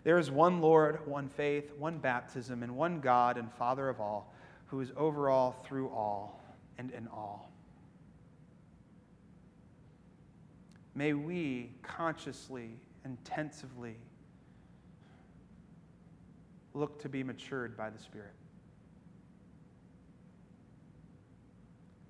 There 0.05 0.19
is 0.19 0.31
one 0.31 0.61
Lord, 0.61 1.07
one 1.07 1.29
faith, 1.29 1.73
one 1.79 1.99
baptism, 1.99 2.63
and 2.63 2.77
one 2.77 3.01
God 3.01 3.37
and 3.37 3.53
Father 3.53 3.89
of 3.89 4.01
all, 4.01 4.35
who 4.67 4.81
is 4.81 4.91
over 4.97 5.29
all, 5.29 5.63
through 5.65 5.91
all, 5.91 6.43
and 6.79 6.91
in 6.91 7.07
all. 7.09 7.51
May 10.95 11.13
we 11.13 11.71
consciously, 11.83 12.71
intensively, 13.05 13.97
look 16.75 17.01
to 17.03 17.09
be 17.09 17.23
matured 17.23 17.77
by 17.77 17.91
the 17.91 17.99
Spirit. 17.99 18.33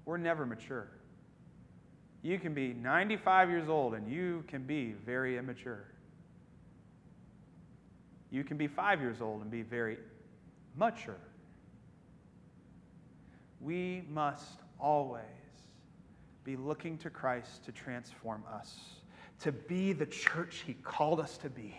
We're 0.04 0.16
never 0.16 0.46
mature. 0.46 0.88
You 2.22 2.38
can 2.38 2.54
be 2.54 2.72
95 2.72 3.50
years 3.50 3.68
old 3.68 3.94
and 3.94 4.08
you 4.08 4.44
can 4.48 4.62
be 4.62 4.92
very 5.04 5.38
immature. 5.38 5.84
You 8.30 8.44
can 8.44 8.56
be 8.56 8.66
five 8.66 9.00
years 9.00 9.20
old 9.20 9.42
and 9.42 9.50
be 9.50 9.62
very 9.62 9.98
mature. 10.76 11.18
We 13.60 14.04
must 14.10 14.60
always 14.80 15.22
be 16.44 16.56
looking 16.56 16.98
to 16.98 17.10
Christ 17.10 17.64
to 17.64 17.72
transform 17.72 18.42
us, 18.52 18.76
to 19.40 19.52
be 19.52 19.92
the 19.92 20.06
church 20.06 20.62
He 20.66 20.74
called 20.74 21.20
us 21.20 21.36
to 21.38 21.50
be 21.50 21.76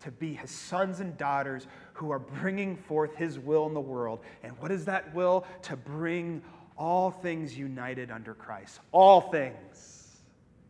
to 0.00 0.10
be 0.10 0.34
his 0.34 0.50
sons 0.50 1.00
and 1.00 1.16
daughters 1.16 1.66
who 1.94 2.10
are 2.10 2.18
bringing 2.18 2.76
forth 2.76 3.14
his 3.16 3.38
will 3.38 3.66
in 3.66 3.74
the 3.74 3.80
world. 3.80 4.20
And 4.42 4.52
what 4.58 4.70
is 4.70 4.84
that 4.84 5.14
will? 5.14 5.46
To 5.62 5.76
bring 5.76 6.42
all 6.76 7.10
things 7.10 7.56
united 7.56 8.10
under 8.10 8.34
Christ. 8.34 8.80
All 8.92 9.20
things. 9.20 10.18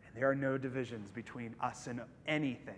And 0.07 0.21
there 0.21 0.29
are 0.29 0.35
no 0.35 0.57
divisions 0.57 1.09
between 1.09 1.55
us 1.61 1.87
and 1.87 2.01
anything. 2.27 2.75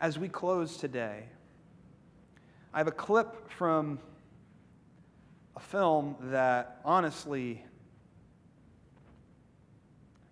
As 0.00 0.18
we 0.18 0.28
close 0.28 0.78
today, 0.78 1.24
I 2.74 2.78
have 2.78 2.88
a 2.88 2.92
clip 2.92 3.48
from 3.50 4.00
a 5.54 5.60
film 5.60 6.16
that 6.22 6.80
honestly 6.84 7.64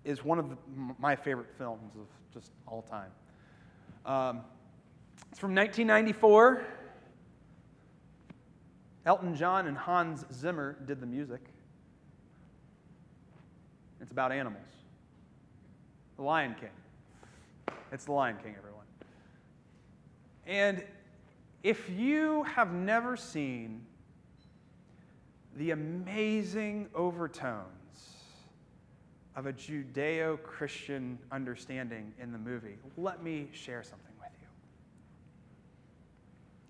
is 0.05 0.25
one 0.25 0.39
of 0.39 0.49
the, 0.49 0.57
my 0.99 1.15
favorite 1.15 1.49
films 1.59 1.95
of 1.97 2.07
just 2.33 2.53
all 2.67 2.83
time. 2.83 3.11
Um, 4.07 4.41
it's 5.31 5.39
from 5.39 5.55
1994. 5.55 6.65
Elton 9.07 9.35
John 9.35 9.67
and 9.67 9.77
Hans 9.77 10.25
Zimmer 10.33 10.77
did 10.87 11.01
the 11.01 11.07
music. 11.07 11.41
It's 14.01 14.13
about 14.13 14.33
animals. 14.33 14.63
The 16.17 16.23
Lion 16.23 16.55
King. 16.59 16.71
It's 17.93 18.05
The 18.05 18.13
Lion 18.13 18.37
King, 18.43 18.55
everyone. 18.59 18.85
And 20.47 20.85
if 21.63 21.91
you 21.91 22.43
have 22.45 22.73
never 22.73 23.17
seen 23.17 23.83
the 25.57 25.73
amazing 25.73 26.89
overtone 26.95 27.65
of 29.37 29.47
a 29.47 29.53
Judeo 29.53 30.43
Christian 30.43 31.19
understanding 31.31 32.13
in 32.21 32.33
the 32.33 32.39
movie. 32.39 32.77
Let 32.97 33.23
me 33.23 33.49
share 33.53 33.83
something 33.83 34.13
with 34.19 34.31
you. 34.41 34.47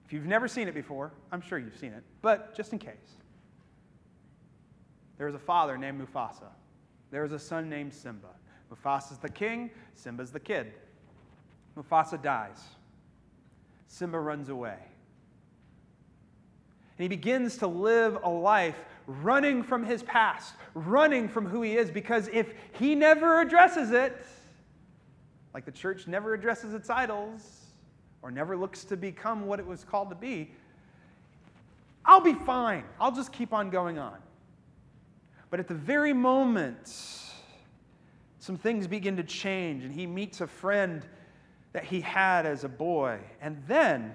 If 0.04 0.12
you've 0.12 0.26
never 0.26 0.46
seen 0.46 0.68
it 0.68 0.74
before, 0.74 1.12
I'm 1.32 1.40
sure 1.40 1.58
you've 1.58 1.78
seen 1.78 1.92
it, 1.92 2.02
but 2.22 2.54
just 2.54 2.72
in 2.72 2.78
case. 2.78 2.94
There 5.18 5.28
is 5.28 5.34
a 5.34 5.38
father 5.38 5.76
named 5.76 6.00
Mufasa. 6.00 6.48
There 7.10 7.24
is 7.24 7.32
a 7.32 7.38
son 7.38 7.68
named 7.68 7.92
Simba. 7.92 8.28
Mufasa's 8.72 9.18
the 9.18 9.28
king, 9.28 9.70
Simba's 9.94 10.30
the 10.30 10.40
kid. 10.40 10.72
Mufasa 11.76 12.20
dies. 12.22 12.60
Simba 13.88 14.18
runs 14.18 14.48
away. 14.48 14.78
And 16.96 17.02
he 17.02 17.08
begins 17.08 17.56
to 17.58 17.66
live 17.66 18.18
a 18.22 18.28
life 18.28 18.78
running 19.10 19.62
from 19.62 19.84
his 19.84 20.02
past, 20.02 20.54
running 20.74 21.28
from 21.28 21.46
who 21.46 21.62
he 21.62 21.76
is, 21.76 21.90
because 21.90 22.28
if 22.32 22.52
he 22.72 22.94
never 22.94 23.40
addresses 23.40 23.90
it, 23.90 24.16
like 25.52 25.64
the 25.64 25.72
church 25.72 26.06
never 26.06 26.34
addresses 26.34 26.74
its 26.74 26.88
idols 26.90 27.66
or 28.22 28.30
never 28.30 28.56
looks 28.56 28.84
to 28.84 28.96
become 28.96 29.46
what 29.46 29.58
it 29.58 29.66
was 29.66 29.84
called 29.84 30.10
to 30.10 30.16
be, 30.16 30.52
I'll 32.04 32.20
be 32.20 32.34
fine. 32.34 32.84
I'll 33.00 33.12
just 33.12 33.32
keep 33.32 33.52
on 33.52 33.70
going 33.70 33.98
on. 33.98 34.16
But 35.50 35.60
at 35.60 35.68
the 35.68 35.74
very 35.74 36.12
moment, 36.12 36.88
some 38.38 38.56
things 38.56 38.86
begin 38.86 39.16
to 39.16 39.24
change, 39.24 39.84
and 39.84 39.92
he 39.92 40.06
meets 40.06 40.40
a 40.40 40.46
friend 40.46 41.04
that 41.72 41.84
he 41.84 42.00
had 42.00 42.46
as 42.46 42.64
a 42.64 42.68
boy. 42.68 43.18
And 43.40 43.62
then 43.66 44.14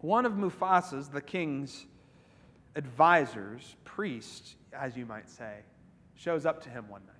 one 0.00 0.26
of 0.26 0.34
Mufasa's, 0.34 1.08
the 1.08 1.20
king's 1.20 1.86
advisors, 2.76 3.74
priest, 3.84 4.54
as 4.72 4.96
you 4.96 5.04
might 5.06 5.28
say, 5.28 5.56
shows 6.14 6.46
up 6.46 6.62
to 6.62 6.70
him 6.70 6.88
one 6.88 7.02
night. 7.06 7.14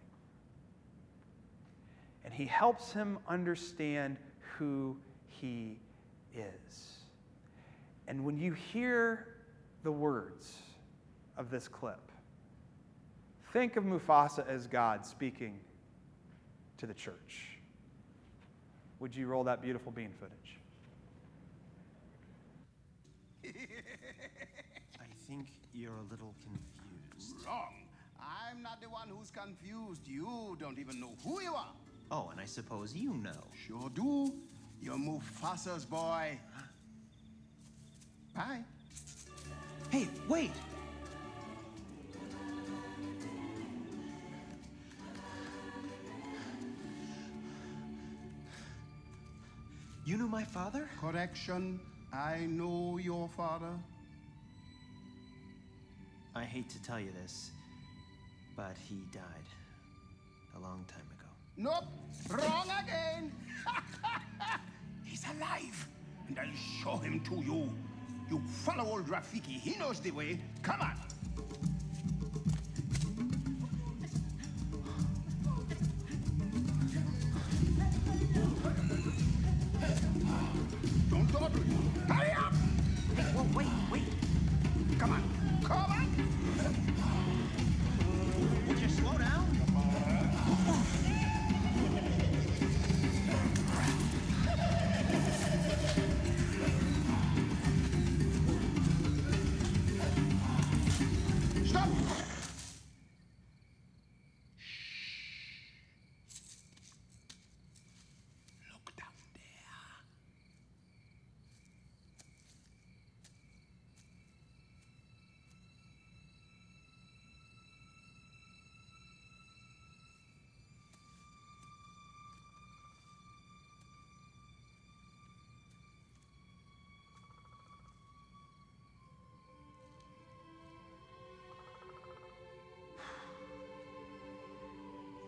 And 2.24 2.32
he 2.32 2.44
helps 2.44 2.92
him 2.92 3.18
understand 3.26 4.16
who 4.58 4.96
he 5.28 5.78
is. 6.34 6.98
And 8.06 8.24
when 8.24 8.36
you 8.36 8.52
hear 8.52 9.28
the 9.82 9.90
words 9.90 10.54
of 11.36 11.50
this 11.50 11.66
clip, 11.66 12.12
think 13.52 13.76
of 13.76 13.84
Mufasa 13.84 14.46
as 14.48 14.66
God 14.66 15.04
speaking 15.04 15.58
to 16.78 16.86
the 16.86 16.94
church. 16.94 17.58
Would 19.00 19.14
you 19.14 19.26
roll 19.26 19.44
that 19.44 19.62
beautiful 19.62 19.92
bean 19.92 20.12
footage? 20.18 20.58
I 23.44 25.04
think 25.28 25.48
you're 25.72 25.92
a 25.92 26.10
little 26.10 26.34
confused. 26.42 27.46
Wrong. 27.46 27.74
I'm 28.20 28.62
not 28.62 28.80
the 28.80 28.88
one 28.88 29.08
who's 29.08 29.30
confused. 29.30 30.06
You 30.06 30.56
don't 30.60 30.78
even 30.78 31.00
know 31.00 31.12
who 31.24 31.40
you 31.40 31.54
are. 31.54 31.72
Oh, 32.10 32.28
and 32.30 32.40
I 32.40 32.44
suppose 32.44 32.94
you 32.94 33.14
know. 33.14 33.30
Sure 33.66 33.90
do. 33.94 34.32
You're 34.80 34.98
Mufasa's 34.98 35.84
boy. 35.84 36.38
Bye. 38.34 38.60
Hey, 39.90 40.08
wait! 40.28 40.52
You 50.04 50.16
knew 50.16 50.28
my 50.28 50.44
father? 50.44 50.88
Correction. 51.00 51.80
I 52.12 52.46
know 52.46 52.98
your 52.98 53.28
father. 53.28 53.72
I 56.36 56.44
hate 56.44 56.68
to 56.68 56.82
tell 56.82 57.00
you 57.00 57.10
this, 57.22 57.50
but 58.56 58.76
he 58.86 58.96
died 59.10 59.48
a 60.54 60.60
long 60.60 60.84
time 60.86 61.08
ago. 61.18 61.30
Nope. 61.56 61.86
Wrong 62.28 62.68
again. 62.84 63.32
He's 65.04 65.24
alive. 65.24 65.88
And 66.28 66.38
I'll 66.38 66.82
show 66.82 66.96
him 66.98 67.20
to 67.20 67.36
you. 67.36 67.74
You 68.28 68.42
follow 68.64 68.84
old 68.84 69.06
Rafiki. 69.06 69.58
He 69.58 69.76
knows 69.78 70.00
the 70.00 70.10
way. 70.10 70.38
Come 70.62 70.82
on. 70.82 71.05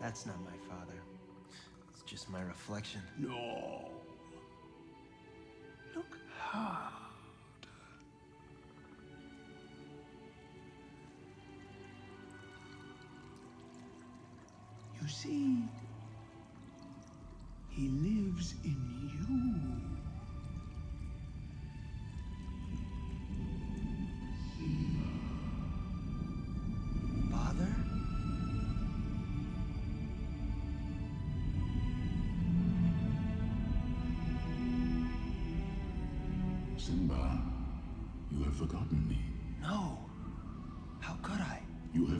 That's 0.09 0.25
not 0.25 0.37
my 0.43 0.57
father. 0.67 0.99
It's 1.91 2.01
just 2.01 2.31
my 2.31 2.41
reflection. 2.41 2.99
No. 3.19 3.91
Look 5.95 6.17
hard. 6.35 6.98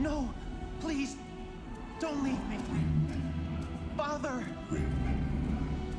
No! 0.00 0.32
Please! 0.80 1.16
Don't 1.98 2.24
leave 2.24 2.48
me! 2.48 2.56
Father! 3.98 4.46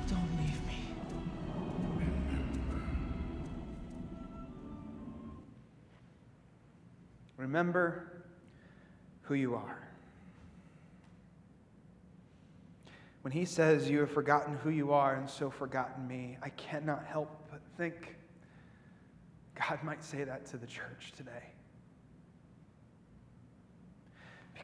Don't 0.08 0.38
leave 0.40 0.66
me. 0.66 0.78
Remember 7.38 8.24
who 9.22 9.36
you 9.36 9.54
are. 9.54 9.88
When 13.22 13.32
he 13.32 13.46
says, 13.46 13.88
You 13.88 14.00
have 14.00 14.10
forgotten 14.10 14.58
who 14.64 14.72
you 14.72 14.94
are 14.94 15.14
and 15.14 15.30
so 15.30 15.52
forgotten 15.52 16.08
me, 16.08 16.40
I 16.42 16.50
cannot 16.50 17.06
help 17.06 17.30
but 17.52 17.62
think 17.78 18.16
God 19.54 19.84
might 19.84 20.04
say 20.04 20.24
that 20.24 20.48
to 20.48 20.58
the 20.58 20.66
church 20.66 21.14
today. 21.16 21.54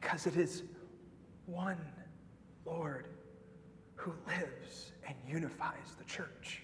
Because 0.00 0.26
it 0.26 0.36
is 0.36 0.62
one 1.46 1.78
Lord 2.64 3.08
who 3.96 4.12
lives 4.26 4.92
and 5.06 5.16
unifies 5.26 5.96
the 5.98 6.04
church. 6.04 6.62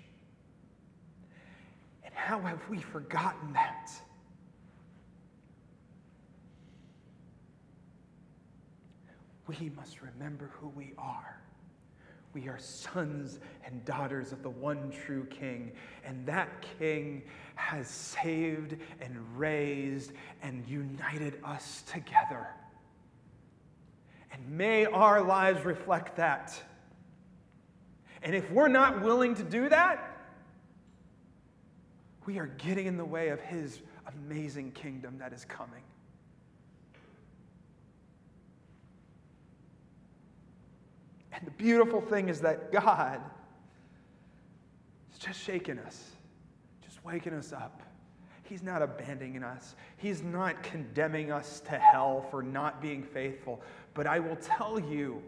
And 2.04 2.14
how 2.14 2.40
have 2.40 2.60
we 2.68 2.78
forgotten 2.78 3.52
that? 3.54 3.90
we 9.46 9.70
must 9.76 10.00
remember 10.00 10.50
who 10.58 10.68
we 10.68 10.92
are. 10.98 11.38
We 12.32 12.48
are 12.48 12.58
sons 12.58 13.38
and 13.64 13.84
daughters 13.84 14.32
of 14.32 14.42
the 14.42 14.50
one 14.50 14.90
true 14.90 15.24
King, 15.26 15.72
and 16.04 16.26
that 16.26 16.48
King 16.78 17.22
has 17.54 17.86
saved 17.88 18.76
and 19.00 19.16
raised 19.36 20.12
and 20.42 20.66
united 20.66 21.38
us 21.44 21.84
together. 21.86 22.48
And 24.34 24.58
may 24.58 24.84
our 24.84 25.22
lives 25.22 25.64
reflect 25.64 26.16
that. 26.16 26.60
And 28.22 28.34
if 28.34 28.50
we're 28.50 28.68
not 28.68 29.00
willing 29.00 29.36
to 29.36 29.44
do 29.44 29.68
that, 29.68 30.10
we 32.26 32.38
are 32.40 32.46
getting 32.46 32.86
in 32.86 32.96
the 32.96 33.04
way 33.04 33.28
of 33.28 33.40
His 33.40 33.80
amazing 34.26 34.72
kingdom 34.72 35.18
that 35.18 35.32
is 35.32 35.44
coming. 35.44 35.82
And 41.32 41.46
the 41.46 41.52
beautiful 41.52 42.00
thing 42.00 42.28
is 42.28 42.40
that 42.40 42.72
God 42.72 43.20
is 45.12 45.18
just 45.18 45.40
shaking 45.40 45.78
us, 45.78 46.10
just 46.82 47.04
waking 47.04 47.34
us 47.34 47.52
up. 47.52 47.82
He's 48.44 48.62
not 48.62 48.82
abandoning 48.82 49.42
us. 49.42 49.74
He's 49.96 50.22
not 50.22 50.62
condemning 50.62 51.32
us 51.32 51.60
to 51.60 51.78
hell 51.78 52.26
for 52.30 52.42
not 52.42 52.80
being 52.80 53.02
faithful. 53.02 53.62
But 53.94 54.06
I 54.06 54.18
will 54.18 54.36
tell 54.36 54.78
you 54.78 55.22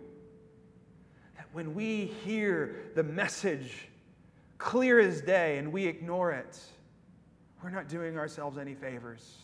that 1.37 1.47
when 1.53 1.75
we 1.75 2.07
hear 2.25 2.91
the 2.95 3.03
message 3.03 3.89
clear 4.59 5.01
as 5.01 5.23
day 5.23 5.57
and 5.57 5.73
we 5.73 5.87
ignore 5.87 6.33
it, 6.33 6.59
we're 7.63 7.71
not 7.71 7.89
doing 7.89 8.19
ourselves 8.19 8.59
any 8.59 8.75
favors. 8.75 9.39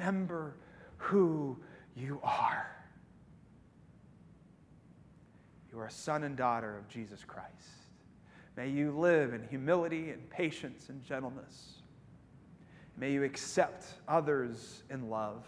Remember 0.00 0.56
who 0.96 1.56
you 1.94 2.20
are. 2.24 2.66
You 5.70 5.78
are 5.78 5.86
a 5.86 5.90
son 5.90 6.24
and 6.24 6.36
daughter 6.36 6.76
of 6.76 6.88
Jesus 6.88 7.22
Christ. 7.24 7.79
May 8.60 8.68
you 8.68 8.90
live 8.90 9.32
in 9.32 9.42
humility 9.48 10.10
and 10.10 10.28
patience 10.28 10.90
and 10.90 11.02
gentleness. 11.02 11.76
May 12.98 13.10
you 13.10 13.24
accept 13.24 13.86
others 14.06 14.82
in 14.90 15.08
love. 15.08 15.46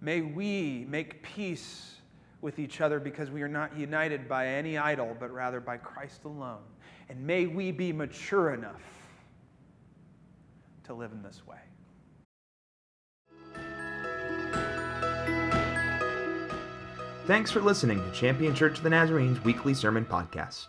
May 0.00 0.22
we 0.22 0.86
make 0.88 1.22
peace 1.22 1.96
with 2.40 2.58
each 2.58 2.80
other 2.80 2.98
because 2.98 3.30
we 3.30 3.42
are 3.42 3.48
not 3.48 3.76
united 3.76 4.26
by 4.26 4.46
any 4.46 4.78
idol, 4.78 5.14
but 5.20 5.30
rather 5.30 5.60
by 5.60 5.76
Christ 5.76 6.24
alone. 6.24 6.62
And 7.10 7.20
may 7.20 7.46
we 7.46 7.72
be 7.72 7.92
mature 7.92 8.54
enough 8.54 8.80
to 10.84 10.94
live 10.94 11.12
in 11.12 11.22
this 11.22 11.42
way. 11.46 11.58
Thanks 17.26 17.50
for 17.50 17.60
listening 17.60 18.02
to 18.02 18.10
Champion 18.12 18.54
Church 18.54 18.78
of 18.78 18.82
the 18.82 18.88
Nazarene's 18.88 19.44
weekly 19.44 19.74
sermon 19.74 20.06
podcast. 20.06 20.68